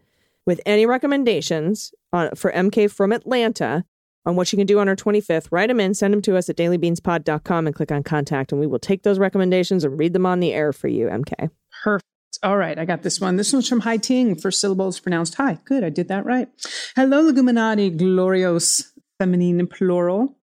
[0.46, 3.84] with any recommendations on, for MK from Atlanta,
[4.24, 5.48] on what you can do on her 25th.
[5.50, 8.66] Write them in, send them to us at dailybeanspod.com and click on contact, and we
[8.66, 11.50] will take those recommendations and read them on the air for you, MK.
[11.82, 12.06] Perfect.
[12.42, 13.36] All right, I got this one.
[13.36, 14.34] This one's from Hai Ting.
[14.34, 15.58] First syllable is pronounced hi.
[15.64, 16.48] Good, I did that right.
[16.96, 20.36] Hello, Leguminati Glorios, feminine plural.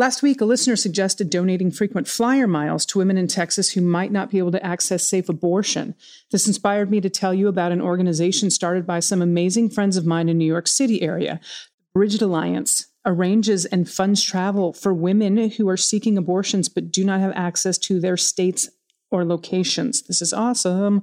[0.00, 4.10] Last week, a listener suggested donating frequent flyer miles to women in Texas who might
[4.10, 5.94] not be able to access safe abortion.
[6.30, 10.06] This inspired me to tell you about an organization started by some amazing friends of
[10.06, 11.38] mine in New York City area.
[11.92, 17.20] Brigid Alliance arranges and funds travel for women who are seeking abortions but do not
[17.20, 18.70] have access to their states
[19.10, 20.00] or locations.
[20.00, 21.02] This is awesome.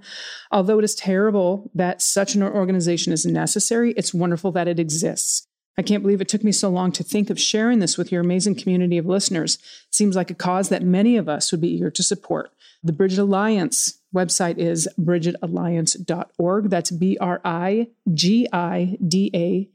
[0.51, 5.46] Although it is terrible that such an organization is necessary, it's wonderful that it exists.
[5.77, 8.21] I can't believe it took me so long to think of sharing this with your
[8.21, 9.55] amazing community of listeners.
[9.55, 12.51] It seems like a cause that many of us would be eager to support.
[12.83, 16.69] The Brigid Alliance website is brigidalliance.org.
[16.69, 19.69] That's B R I G I D A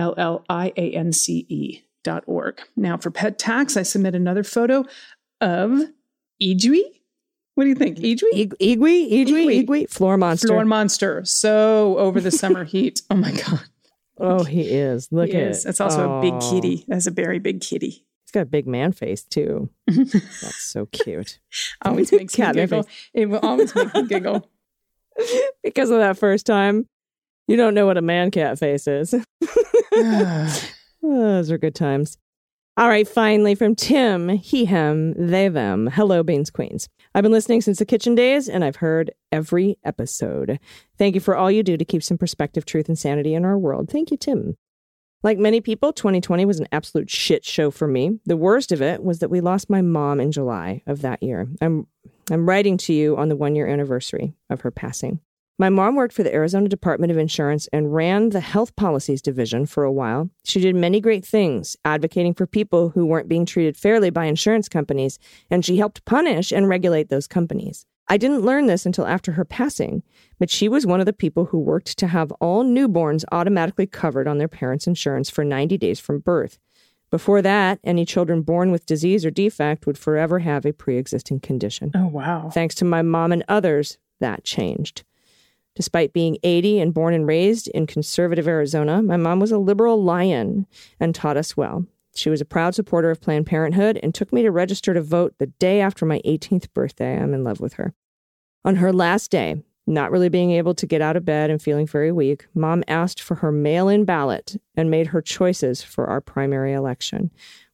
[0.00, 2.60] L L I A N C E dot org.
[2.76, 4.84] Now, for pet tax, I submit another photo
[5.40, 5.82] of
[6.42, 6.80] Idwi.
[7.54, 7.98] What do you think?
[7.98, 8.28] Idwi?
[8.32, 9.66] Ig- Igwe, Igwe, Igwe.
[9.66, 10.48] Igwe, floor monster.
[10.48, 11.24] Floor monster.
[11.24, 13.02] So over the summer heat.
[13.10, 13.60] Oh my God.
[14.18, 15.10] Oh, he is.
[15.10, 15.64] Look He at is.
[15.64, 16.84] That's also a big kitty.
[16.88, 18.04] That's a very big kitty.
[18.24, 19.68] He's got a big man face too.
[19.86, 21.38] That's so cute.
[21.84, 22.86] Always makes me Cat giggle.
[23.14, 24.48] It will always make me giggle.
[25.62, 26.86] because of that first time,
[27.46, 29.10] you don't know what a man cat face is.
[31.02, 32.16] Those are good times.
[32.78, 35.90] All right, finally from Tim, he, him, they, them.
[35.92, 36.88] Hello, Beans Queens.
[37.14, 40.58] I've been listening since the kitchen days and I've heard every episode.
[40.96, 43.58] Thank you for all you do to keep some perspective, truth, and sanity in our
[43.58, 43.90] world.
[43.90, 44.56] Thank you, Tim.
[45.22, 48.18] Like many people, 2020 was an absolute shit show for me.
[48.24, 51.48] The worst of it was that we lost my mom in July of that year.
[51.60, 51.86] I'm
[52.30, 55.20] I'm writing to you on the one year anniversary of her passing.
[55.62, 59.64] My mom worked for the Arizona Department of Insurance and ran the health policies division
[59.64, 60.28] for a while.
[60.42, 64.68] She did many great things, advocating for people who weren't being treated fairly by insurance
[64.68, 65.20] companies,
[65.52, 67.86] and she helped punish and regulate those companies.
[68.08, 70.02] I didn't learn this until after her passing,
[70.40, 74.26] but she was one of the people who worked to have all newborns automatically covered
[74.26, 76.58] on their parents' insurance for 90 days from birth.
[77.08, 81.38] Before that, any children born with disease or defect would forever have a pre existing
[81.38, 81.92] condition.
[81.94, 82.50] Oh, wow.
[82.52, 85.04] Thanks to my mom and others, that changed.
[85.74, 90.02] Despite being 80 and born and raised in conservative Arizona, my mom was a liberal
[90.02, 90.66] lion
[91.00, 91.86] and taught us well.
[92.14, 95.34] She was a proud supporter of Planned Parenthood and took me to register to vote
[95.38, 97.16] the day after my 18th birthday.
[97.16, 97.94] I'm in love with her.
[98.64, 101.86] On her last day, not really being able to get out of bed and feeling
[101.86, 106.20] very weak, mom asked for her mail in ballot and made her choices for our
[106.20, 107.30] primary election.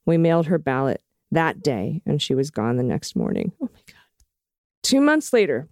[0.07, 3.53] We mailed her ballot that day and she was gone the next morning.
[3.61, 3.97] Oh my God.
[4.83, 5.69] Two months later,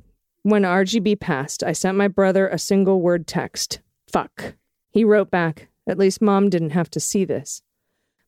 [0.47, 4.55] when RGB passed, I sent my brother a single word text fuck.
[4.91, 7.63] He wrote back, At least mom didn't have to see this.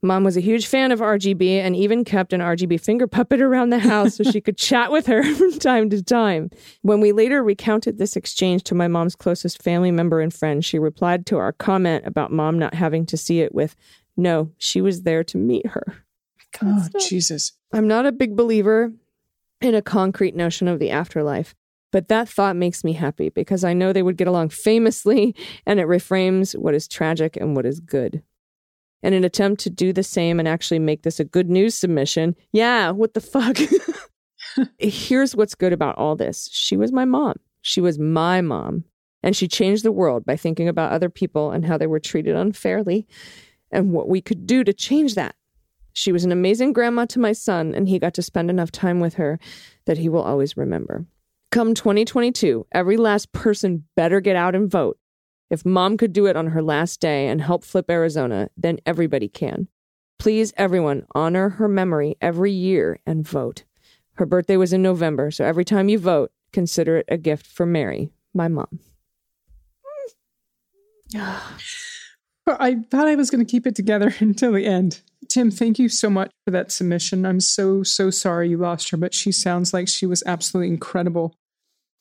[0.02, 3.70] Mom was a huge fan of RGB and even kept an RGB finger puppet around
[3.70, 6.50] the house so she could chat with her from time to time.
[6.82, 10.80] When we later recounted this exchange to my mom's closest family member and friend, she
[10.80, 13.76] replied to our comment about mom not having to see it with,
[14.16, 16.04] No, she was there to meet her.
[16.64, 17.52] Oh, Jesus.
[17.72, 18.92] I'm not a big believer
[19.60, 21.54] in a concrete notion of the afterlife,
[21.90, 25.34] but that thought makes me happy because I know they would get along famously
[25.66, 28.22] and it reframes what is tragic and what is good.
[29.02, 31.74] And in an attempt to do the same and actually make this a good news
[31.76, 33.56] submission, yeah, what the fuck?
[34.78, 37.34] Here's what's good about all this she was my mom.
[37.62, 38.84] She was my mom.
[39.22, 42.36] And she changed the world by thinking about other people and how they were treated
[42.36, 43.06] unfairly
[43.72, 45.34] and what we could do to change that.
[45.92, 49.00] She was an amazing grandma to my son, and he got to spend enough time
[49.00, 49.40] with her
[49.86, 51.04] that he will always remember.
[51.50, 54.98] Come 2022, every last person better get out and vote.
[55.48, 59.28] If mom could do it on her last day and help flip Arizona, then everybody
[59.28, 59.68] can.
[60.18, 63.64] Please, everyone, honor her memory every year and vote.
[64.14, 67.64] Her birthday was in November, so every time you vote, consider it a gift for
[67.64, 68.80] Mary, my mom.
[72.46, 75.00] I thought I was going to keep it together until the end.
[75.28, 77.26] Tim, thank you so much for that submission.
[77.26, 81.34] I'm so, so sorry you lost her, but she sounds like she was absolutely incredible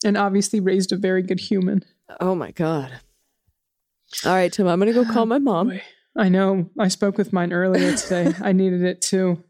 [0.06, 1.84] and obviously raised a very good human.
[2.20, 3.00] Oh my God.
[4.26, 5.70] All right, Tim, I'm going to go call my mom.
[5.70, 5.84] Boy,
[6.16, 6.70] I know.
[6.80, 8.34] I spoke with mine earlier today.
[8.42, 9.44] I needed it too.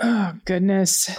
[0.00, 1.10] Oh, goodness.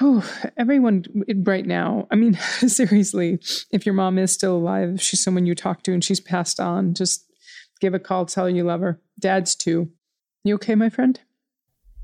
[0.00, 1.04] Oh, everyone
[1.44, 2.06] right now.
[2.10, 2.34] I mean,
[2.66, 3.38] seriously,
[3.70, 6.58] if your mom is still alive, if she's someone you talk to and she's passed
[6.58, 7.30] on, just
[7.80, 9.00] give a call, tell her you love her.
[9.18, 9.90] Dad's too.
[10.44, 11.20] You okay, my friend?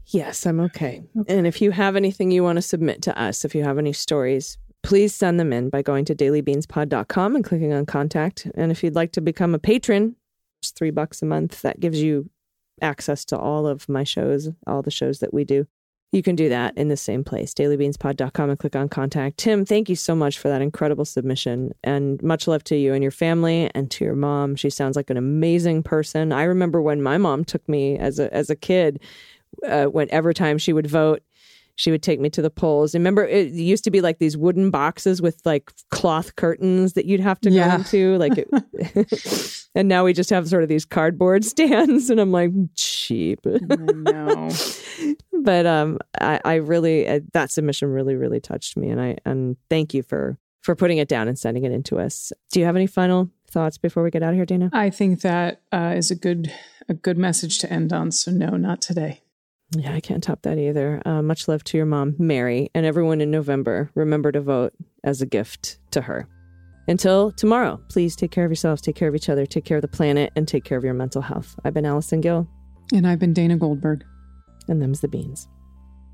[0.06, 1.02] Yes, I'm okay.
[1.26, 3.92] And if you have anything you want to submit to us, if you have any
[3.92, 8.46] stories, please send them in by going to dailybeanspod.com and clicking on contact.
[8.54, 10.14] And if you'd like to become a patron,
[10.60, 11.62] it's three bucks a month.
[11.62, 12.30] That gives you
[12.80, 15.66] access to all of my shows, all the shows that we do,
[16.12, 19.38] you can do that in the same place, dailybeanspod.com, and click on contact.
[19.38, 21.72] Tim, thank you so much for that incredible submission.
[21.82, 24.56] And much love to you and your family and to your mom.
[24.56, 26.32] She sounds like an amazing person.
[26.32, 29.00] I remember when my mom took me as a, as a kid,
[29.66, 31.22] uh, when every time she would vote,
[31.76, 32.94] she would take me to the polls.
[32.94, 37.20] Remember, it used to be like these wooden boxes with like cloth curtains that you'd
[37.20, 37.68] have to Yeah.
[37.68, 38.16] go into.
[38.18, 42.50] Like, it, and now we just have sort of these cardboard stands, and I'm like,
[42.74, 43.40] cheap.
[43.46, 44.50] I know.
[45.42, 49.56] but um, I, I really uh, that submission really really touched me, and I and
[49.70, 52.32] thank you for for putting it down and sending it into us.
[52.50, 54.70] Do you have any final thoughts before we get out of here, Dana?
[54.72, 56.52] I think that uh, is a good
[56.88, 58.10] a good message to end on.
[58.12, 59.20] So no, not today.
[59.74, 61.02] Yeah, I can't top that either.
[61.04, 63.90] Uh, much love to your mom, Mary, and everyone in November.
[63.94, 66.28] Remember to vote as a gift to her.
[66.88, 69.82] Until tomorrow, please take care of yourselves, take care of each other, take care of
[69.82, 71.56] the planet, and take care of your mental health.
[71.64, 72.46] I've been Allison Gill,
[72.94, 74.04] And I've been Dana Goldberg.
[74.68, 75.48] and them's the beans.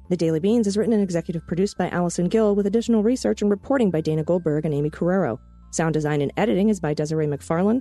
[0.08, 3.50] The Daily Beans is written and executive produced by Allison Gill with additional research and
[3.50, 5.38] reporting by Dana Goldberg and Aimee Carrero.
[5.72, 7.80] Sound design and editing is by Desiree McFarlane,